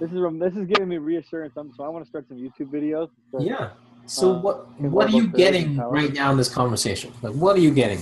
this 0.00 0.10
is 0.10 0.18
this 0.40 0.54
is 0.54 0.66
giving 0.66 0.88
me 0.88 0.98
reassurance. 0.98 1.54
I'm, 1.56 1.70
so 1.72 1.84
I 1.84 1.88
want 1.88 2.04
to 2.04 2.08
start 2.08 2.26
some 2.28 2.38
YouTube 2.38 2.70
videos. 2.70 3.08
Yeah 3.38 3.70
so 4.06 4.32
Uh, 4.32 4.40
what 4.40 4.76
can 4.76 4.90
what 4.90 5.08
are 5.08 5.16
you 5.16 5.28
getting 5.28 5.76
right 5.76 6.12
now 6.12 6.30
in 6.30 6.36
this 6.36 6.52
conversation 6.52 7.12
like 7.22 7.34
what 7.34 7.56
are 7.56 7.60
you 7.60 7.72
getting 7.72 8.00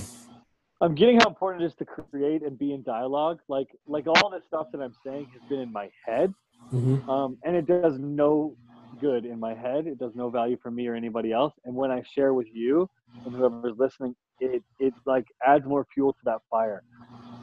I'm 0.81 0.95
getting 0.95 1.19
how 1.19 1.27
important 1.27 1.63
it 1.63 1.67
is 1.67 1.75
to 1.75 1.85
create 1.85 2.41
and 2.41 2.57
be 2.57 2.73
in 2.73 2.83
dialogue. 2.83 3.39
Like 3.49 3.67
like 3.85 4.07
all 4.07 4.29
this 4.29 4.43
stuff 4.47 4.67
that 4.71 4.81
I'm 4.81 4.93
saying 5.05 5.27
has 5.33 5.41
been 5.49 5.59
in 5.59 5.73
my 5.73 5.89
head, 6.05 6.33
mm-hmm. 6.71 7.09
um, 7.09 7.37
and 7.43 7.55
it 7.55 7.67
does 7.67 7.99
no 7.99 8.55
good 8.99 9.25
in 9.25 9.39
my 9.39 9.53
head. 9.53 9.87
It 9.87 9.99
does 9.99 10.15
no 10.15 10.29
value 10.29 10.57
for 10.61 10.71
me 10.71 10.87
or 10.87 10.95
anybody 10.95 11.31
else. 11.31 11.53
And 11.65 11.75
when 11.75 11.91
I 11.91 12.01
share 12.13 12.33
with 12.33 12.47
you 12.53 12.89
and 13.25 13.35
whoever's 13.35 13.77
listening, 13.77 14.15
it 14.39 14.63
it 14.79 14.93
like 15.05 15.25
adds 15.45 15.65
more 15.65 15.85
fuel 15.93 16.13
to 16.13 16.19
that 16.25 16.39
fire. 16.49 16.83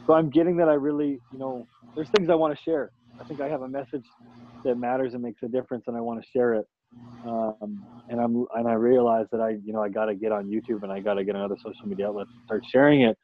So 0.07 0.13
I'm 0.13 0.29
getting 0.29 0.57
that 0.57 0.69
I 0.69 0.73
really, 0.73 1.19
you 1.31 1.39
know, 1.39 1.67
there's 1.95 2.09
things 2.09 2.29
I 2.29 2.35
want 2.35 2.57
to 2.57 2.63
share. 2.63 2.91
I 3.19 3.23
think 3.23 3.41
I 3.41 3.47
have 3.49 3.61
a 3.61 3.67
message 3.67 4.05
that 4.63 4.75
matters 4.75 5.13
and 5.13 5.21
makes 5.21 5.43
a 5.43 5.47
difference, 5.47 5.83
and 5.87 5.95
I 5.95 6.01
want 6.01 6.21
to 6.23 6.27
share 6.31 6.55
it. 6.55 6.65
Um, 7.25 7.85
and 8.09 8.19
I'm 8.19 8.45
and 8.55 8.67
I 8.67 8.73
realize 8.73 9.25
that 9.31 9.41
I, 9.41 9.57
you 9.63 9.73
know, 9.73 9.81
I 9.81 9.89
got 9.89 10.05
to 10.05 10.15
get 10.15 10.31
on 10.31 10.45
YouTube 10.45 10.83
and 10.83 10.91
I 10.91 10.99
got 10.99 11.15
to 11.15 11.23
get 11.23 11.35
on 11.35 11.41
other 11.41 11.57
social 11.57 11.87
media 11.87 12.07
outlets 12.07 12.29
and 12.33 12.43
start 12.45 12.63
sharing 12.71 13.01
it 13.01 13.17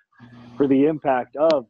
for 0.57 0.67
the 0.67 0.85
impact 0.85 1.35
of 1.35 1.65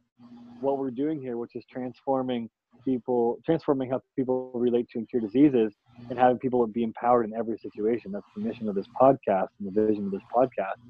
what 0.60 0.78
we're 0.78 0.90
doing 0.90 1.20
here, 1.20 1.36
which 1.36 1.54
is 1.54 1.64
transforming 1.70 2.48
people, 2.84 3.38
transforming 3.44 3.90
how 3.90 4.00
people 4.16 4.50
relate 4.54 4.88
to 4.90 4.98
and 4.98 5.08
cure 5.08 5.22
diseases, 5.22 5.72
and 6.10 6.18
having 6.18 6.38
people 6.38 6.66
be 6.66 6.82
empowered 6.82 7.26
in 7.26 7.34
every 7.34 7.58
situation. 7.58 8.12
That's 8.12 8.26
the 8.36 8.42
mission 8.42 8.68
of 8.68 8.74
this 8.74 8.86
podcast 9.00 9.48
and 9.60 9.72
the 9.72 9.86
vision 9.86 10.06
of 10.06 10.10
this 10.10 10.22
podcast. 10.34 10.80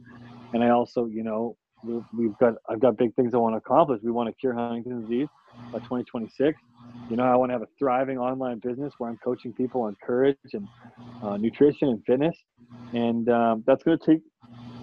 And 0.53 0.63
I 0.63 0.71
also, 0.71 1.07
you 1.07 1.23
know, 1.23 1.57
we've 2.13 2.37
got 2.39 2.55
I've 2.69 2.81
got 2.81 2.97
big 2.97 3.15
things 3.15 3.35
I 3.35 3.39
want 3.39 3.55
to 3.55 3.59
accomplish. 3.59 4.01
We 4.03 4.11
want 4.11 4.29
to 4.29 4.35
cure 4.35 4.55
Huntington's 4.55 5.09
disease 5.09 5.29
by 5.73 5.79
2026. 5.81 6.59
You 7.11 7.17
know, 7.17 7.25
I 7.25 7.37
want 7.37 7.51
to 7.51 7.55
have 7.55 7.63
a 7.63 7.69
thriving 7.79 8.19
online 8.19 8.61
business 8.61 8.95
where 8.99 9.11
I'm 9.11 9.19
coaching 9.23 9.53
people 9.53 9.83
on 9.83 9.97
courage 10.05 10.37
and 10.53 10.69
uh, 11.23 11.37
nutrition 11.37 11.89
and 11.89 12.03
fitness, 12.07 12.37
and 12.93 13.29
um, 13.29 13.65
that's 13.67 13.83
going 13.83 13.99
to 13.99 14.07
take 14.07 14.21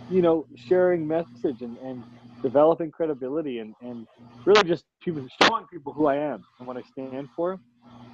you 0.10 0.22
know 0.22 0.46
sharing 0.56 1.08
message 1.08 1.62
and, 1.62 1.78
and 1.78 2.04
developing 2.44 2.92
credibility 2.92 3.60
and, 3.60 3.74
and 3.82 4.08
really 4.46 4.64
just 4.64 4.86
people 5.04 5.26
showing 5.44 5.66
people 5.72 5.94
who 5.94 6.08
I 6.08 6.16
am 6.16 6.46
and 6.60 6.68
what 6.68 6.78
I 6.78 6.82
stand 6.82 7.30
for. 7.36 7.60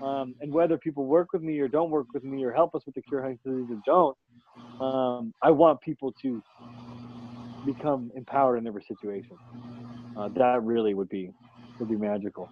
Um, 0.01 0.35
and 0.41 0.53
whether 0.53 0.77
people 0.77 1.05
work 1.05 1.33
with 1.33 1.41
me 1.41 1.59
or 1.59 1.67
don't 1.67 1.89
work 1.89 2.07
with 2.13 2.23
me 2.23 2.43
or 2.43 2.51
help 2.51 2.75
us 2.75 2.83
with 2.85 2.93
the 2.93 3.01
cure 3.01 3.21
Huntington's 3.21 3.67
disease 3.67 3.77
or 3.77 3.81
don't, 3.85 4.17
um, 4.79 5.33
I 5.41 5.49
want 5.51 5.81
people 5.81 6.13
to 6.21 6.43
become 7.65 8.11
empowered 8.15 8.57
in 8.57 8.67
every 8.67 8.83
situation. 8.83 9.37
Uh, 10.15 10.29
that 10.35 10.63
really 10.63 10.93
would 10.93 11.09
be 11.09 11.31
would 11.79 11.89
be 11.89 11.95
magical. 11.97 12.51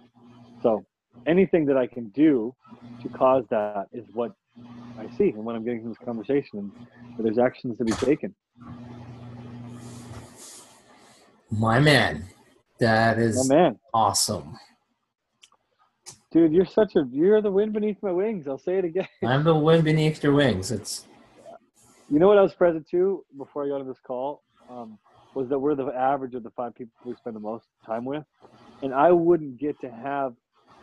So 0.62 0.86
anything 1.26 1.66
that 1.66 1.76
I 1.76 1.86
can 1.86 2.08
do 2.10 2.54
to 3.02 3.08
cause 3.10 3.44
that 3.50 3.86
is 3.92 4.04
what 4.12 4.32
I 4.98 5.08
see 5.16 5.30
and 5.30 5.44
what 5.44 5.56
I'm 5.56 5.64
getting 5.64 5.80
from 5.80 5.90
this 5.90 5.98
conversation. 6.04 6.72
And 7.18 7.26
there's 7.26 7.38
actions 7.38 7.78
to 7.78 7.84
be 7.84 7.92
taken. 7.92 8.34
My 11.50 11.80
man, 11.80 12.24
That 12.78 13.18
is 13.18 13.48
My 13.48 13.54
man, 13.56 13.78
awesome. 13.94 14.58
dude, 16.32 16.52
you're 16.52 16.66
such 16.66 16.94
a 16.96 17.04
you're 17.10 17.40
the 17.40 17.50
wind 17.50 17.72
beneath 17.72 17.96
my 18.02 18.12
wings. 18.12 18.46
I'll 18.46 18.58
say 18.58 18.78
it 18.78 18.84
again. 18.84 19.08
I'm 19.24 19.44
the 19.44 19.54
wind 19.54 19.84
beneath 19.84 20.22
your 20.22 20.34
wings. 20.34 20.70
It's 20.70 21.06
You 22.08 22.18
know 22.18 22.28
what 22.28 22.38
I 22.38 22.42
was 22.42 22.54
present 22.54 22.86
to 22.90 23.24
before 23.36 23.64
I 23.64 23.68
got 23.68 23.80
on 23.80 23.88
this 23.88 23.98
call 24.06 24.42
um, 24.68 24.98
was 25.34 25.48
that 25.48 25.58
we're 25.58 25.74
the 25.74 25.86
average 25.88 26.34
of 26.34 26.42
the 26.42 26.50
five 26.50 26.74
people 26.74 26.92
we 27.04 27.14
spend 27.16 27.36
the 27.36 27.40
most 27.40 27.66
time 27.86 28.04
with, 28.04 28.24
and 28.82 28.92
I 28.94 29.12
wouldn't 29.12 29.58
get 29.58 29.80
to 29.80 29.90
have 29.90 30.34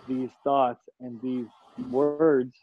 these 0.08 0.32
thoughts 0.44 0.82
and 1.00 1.20
these 1.22 1.48
words 1.78 2.54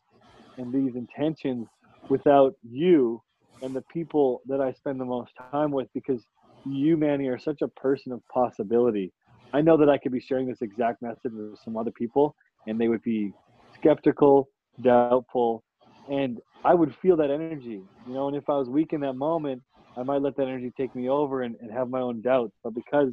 and 0.57 0.73
these 0.73 0.95
intentions 0.97 1.69
without 2.09 2.55
you 2.63 3.23
and 3.63 3.75
the 3.75 3.83
people 3.93 4.43
that 4.47 4.61
I 4.61 4.73
spend 4.73 5.01
the 5.01 5.05
most 5.07 5.33
time 5.37 5.71
with 5.71 5.89
because 5.95 6.27
you, 6.65 6.97
Manny, 6.97 7.29
are 7.29 7.39
such 7.39 7.63
a 7.63 7.69
person 7.69 8.13
of 8.13 8.21
possibility. 8.33 9.13
I 9.53 9.61
know 9.63 9.77
that 9.79 9.89
I 9.89 9.99
could 9.99 10.13
be 10.13 10.21
sharing 10.21 10.47
this 10.49 10.63
exact 10.63 11.03
message 11.03 11.33
with 11.33 11.59
some 11.59 11.77
other 11.77 11.93
people 11.93 12.35
and 12.67 12.81
they 12.81 12.89
would 12.89 13.03
be 13.03 13.35
skeptical, 13.75 14.49
doubtful, 14.83 15.65
and 16.09 16.41
I 16.65 16.75
would 16.75 16.95
feel 16.97 17.17
that 17.19 17.31
energy, 17.31 17.85
you 18.05 18.15
know. 18.15 18.29
And 18.29 18.37
if 18.37 18.49
I 18.49 18.55
was 18.57 18.69
weak 18.69 18.93
in 18.93 19.01
that 19.01 19.15
moment, 19.15 19.63
I 19.97 20.03
might 20.03 20.23
let 20.23 20.37
that 20.37 20.45
energy 20.45 20.73
take 20.77 20.95
me 20.95 21.09
over 21.09 21.43
and, 21.43 21.57
and 21.61 21.71
have 21.71 21.91
my 21.91 22.01
own 22.01 22.21
doubts. 22.23 22.55
But 22.63 22.75
because 22.75 23.13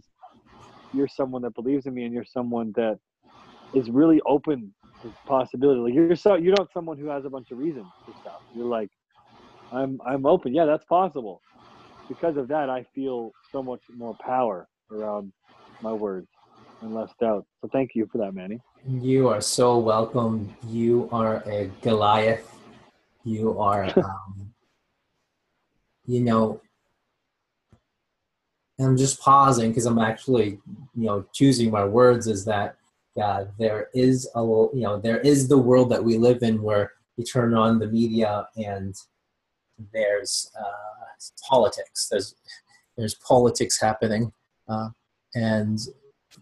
you're 0.94 1.08
someone 1.08 1.42
that 1.42 1.56
believes 1.56 1.86
in 1.86 1.94
me 1.94 2.06
and 2.06 2.14
you're 2.14 2.26
someone 2.26 2.74
that 2.76 3.00
is 3.74 3.90
really 3.90 4.22
open 4.26 4.74
to 5.02 5.14
possibility, 5.28 5.80
like 5.80 5.94
you're 5.94 6.16
so 6.16 6.36
you're 6.36 6.56
not 6.58 6.72
someone 6.74 6.98
who 6.98 7.08
has 7.08 7.26
a 7.26 7.30
bunch 7.30 7.52
of 7.52 7.58
reasons 7.58 7.86
for 8.06 8.14
stuff. 8.22 8.42
You're 8.54 8.66
like, 8.66 8.90
I'm 9.72 10.00
I'm 10.06 10.26
open. 10.26 10.54
Yeah, 10.54 10.66
that's 10.66 10.86
possible. 10.86 11.42
Because 12.08 12.38
of 12.38 12.48
that, 12.50 12.70
I 12.70 12.86
feel 12.96 13.32
so 13.52 13.62
much 13.62 13.82
more 13.96 14.16
power 14.22 14.68
around 14.92 15.34
my 15.82 15.92
words 15.92 16.28
and 16.82 16.94
less 16.94 17.10
doubt. 17.20 17.46
So 17.62 17.70
thank 17.74 17.92
you 17.96 18.08
for 18.12 18.20
that, 18.20 18.34
Manny. 18.34 18.62
you 18.88 19.28
are 19.28 19.42
so 19.42 19.78
welcome. 19.78 20.56
You 20.68 21.10
are 21.12 21.44
a 21.46 21.70
Goliath. 21.82 22.50
You 23.26 23.60
are, 23.60 23.86
um, 23.98 24.54
you 26.06 26.22
know. 26.22 26.62
I'm 28.80 28.98
just 28.98 29.20
pausing 29.20 29.72
because 29.72 29.86
I'm 29.86 30.00
actually, 30.00 30.60
you 30.96 31.06
know, 31.08 31.26
choosing 31.34 31.72
my 31.72 31.84
words. 31.84 32.28
Is 32.28 32.46
that 32.46 32.78
uh, 33.22 33.46
there 33.58 33.90
is 33.94 34.30
a, 34.36 34.42
you 34.42 34.82
know, 34.82 35.00
there 35.00 35.20
is 35.20 35.48
the 35.48 35.58
world 35.58 35.90
that 35.90 36.04
we 36.04 36.18
live 36.18 36.44
in 36.44 36.62
where 36.62 36.92
you 37.18 37.24
turn 37.24 37.54
on 37.54 37.80
the 37.80 37.88
media 37.88 38.48
and 38.56 38.96
there's 39.94 40.52
uh, 40.60 41.48
politics. 41.48 42.08
There's 42.10 42.36
there's 42.98 43.16
politics 43.16 43.80
happening, 43.80 44.32
uh, 44.68 44.90
and 45.36 45.80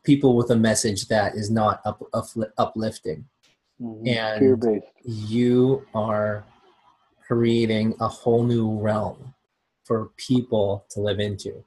people 0.04 0.36
with 0.36 0.52
a 0.52 0.56
message 0.56 1.08
that 1.08 1.36
is 1.36 1.50
not 1.50 1.82
up, 1.86 2.02
upli- 2.14 2.52
uplifting. 2.58 3.26
And- 3.80 4.40
fear 4.40 4.56
based. 4.56 4.88
You 5.04 5.86
are 5.94 6.46
creating 7.28 7.96
a 8.00 8.08
whole 8.08 8.44
new 8.44 8.80
realm 8.80 9.34
for 9.84 10.12
people 10.18 10.86
to 10.92 11.00
live 11.02 11.20
into. 11.20 11.64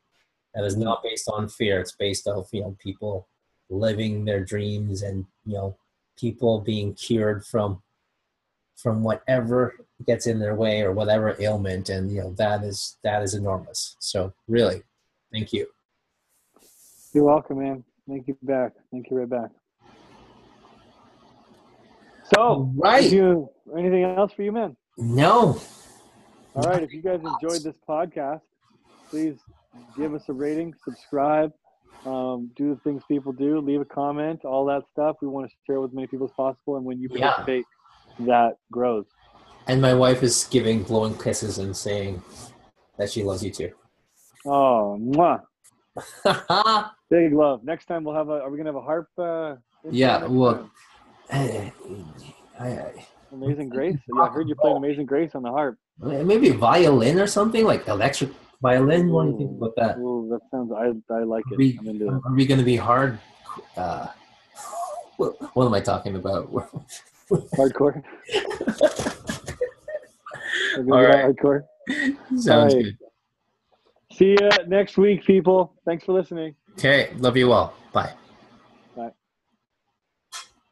That 0.55 0.65
is 0.65 0.77
not 0.77 1.03
based 1.03 1.29
on 1.29 1.49
fear. 1.49 1.81
It's 1.81 1.93
based 1.93 2.27
off 2.27 2.49
you 2.53 2.63
know 2.63 2.77
people 2.79 3.29
living 3.71 4.25
their 4.25 4.45
dreams 4.45 5.03
and 5.03 5.27
you 5.45 5.55
know 5.55 5.77
people 6.19 6.61
being 6.61 6.95
cured 6.95 7.45
from 7.45 7.83
from 8.77 9.03
whatever 9.03 9.75
gets 10.07 10.27
in 10.27 10.39
their 10.39 10.55
way 10.55 10.83
or 10.83 10.93
whatever 10.93 11.37
ailment 11.41 11.89
and 11.89 12.11
you 12.13 12.21
know 12.21 12.33
that 12.33 12.63
is 12.63 12.97
that 13.03 13.23
is 13.23 13.35
enormous 13.35 13.97
so 13.99 14.33
really 14.47 14.83
thank 15.33 15.53
you 15.53 15.67
You're 17.13 17.25
welcome, 17.25 17.59
man. 17.59 17.85
Thank 18.09 18.29
you 18.29 18.39
back. 18.43 18.73
Thank 18.91 19.11
you 19.11 19.19
right 19.19 19.29
back. 19.29 19.51
So, 22.35 22.71
right 22.77 23.11
you, 23.11 23.51
anything 23.77 24.05
else 24.05 24.33
for 24.33 24.43
you, 24.43 24.53
man? 24.53 24.77
no 24.97 25.61
All 26.55 26.63
right. 26.63 26.83
If 26.83 26.93
you 26.93 27.03
guys 27.03 27.21
enjoyed 27.23 27.63
this 27.63 27.77
podcast, 27.89 28.41
please 29.11 29.39
give 29.97 30.15
us 30.15 30.23
a 30.29 30.33
rating, 30.33 30.73
subscribe, 30.85 31.51
um, 32.07 32.51
do 32.57 32.75
the 32.75 32.81
things 32.83 33.03
people 33.09 33.33
do, 33.33 33.61
leave 33.61 33.81
a 33.81 33.85
comment, 33.85 34.45
all 34.45 34.65
that 34.67 34.83
stuff. 34.93 35.17
We 35.21 35.29
want 35.29 35.49
to 35.49 35.53
share 35.67 35.81
with 35.81 35.91
as 35.91 35.95
many 35.95 36.07
people 36.07 36.27
as 36.27 36.33
possible. 36.37 36.77
And 36.77 36.85
when 36.85 37.01
you 37.01 37.09
Yeah. 37.13 37.29
participate, 37.29 37.65
that 38.21 38.57
grows. 38.73 39.07
and 39.67 39.83
my 39.83 39.93
wife 39.93 40.23
is 40.23 40.49
giving 40.51 40.83
glowing 40.83 41.15
kisses 41.19 41.59
and 41.59 41.77
saying 41.77 42.23
that 42.97 43.11
she 43.11 43.23
loves 43.23 43.45
you 43.45 43.51
too 43.51 43.71
Oh, 44.47 44.97
mwah. 44.99 45.43
Big 47.11 47.33
love. 47.35 47.63
Next 47.65 47.85
time 47.87 48.03
we'll 48.05 48.15
have 48.15 48.29
a, 48.31 48.41
are 48.41 48.51
we 48.51 48.57
to 48.65 48.73
have 48.73 48.77
a 48.77 48.81
harp? 48.81 49.09
Uh, 49.19 49.57
Yeah, 49.91 50.25
well- 50.27 50.55
time? 50.57 50.71
I, 51.31 51.73
I, 52.59 53.07
Amazing 53.31 53.69
Grace. 53.69 53.97
I 54.19 54.27
heard 54.29 54.49
you 54.49 54.55
playing 54.55 54.79
Amazing 54.79 55.05
Grace 55.07 55.35
on 55.35 55.43
the 55.43 55.51
harp. 55.51 55.77
maybe 56.01 56.49
violin 56.51 57.19
or 57.21 57.27
something 57.27 57.65
like 57.67 57.87
electric 57.89 58.31
violin. 58.61 59.11
What 59.11 59.25
do 59.25 59.31
you 59.31 59.39
think 59.39 59.51
about 59.57 59.75
that? 59.77 59.99
Ooh, 59.99 60.29
that 60.31 60.41
sounds, 60.51 60.73
I, 60.73 61.15
I 61.15 61.23
like 61.25 61.45
Are 61.47 61.55
it. 61.55 61.59
we, 61.59 61.79
I'm 61.81 61.89
into 61.89 62.09
it. 62.09 62.21
are 62.25 62.33
we 62.33 62.47
going 62.47 62.59
to 62.59 62.65
be 62.65 62.77
hard? 62.77 63.19
Uh, 63.77 64.09
what, 65.17 65.57
what 65.57 65.67
am 65.67 65.75
I 65.75 65.81
talking 65.81 66.17
about? 66.17 66.51
Hardcore. 67.31 68.03
All 70.77 71.03
right. 71.03 71.25
Hardcore. 71.25 71.65
Sounds 72.37 72.75
right. 72.75 72.85
good. 72.85 72.99
See 74.13 74.37
you 74.41 74.51
next 74.67 74.97
week, 74.97 75.25
people. 75.25 75.75
Thanks 75.85 76.05
for 76.05 76.13
listening. 76.13 76.55
Okay, 76.73 77.13
love 77.19 77.37
you 77.37 77.53
all. 77.53 77.75
Bye. 77.93 78.13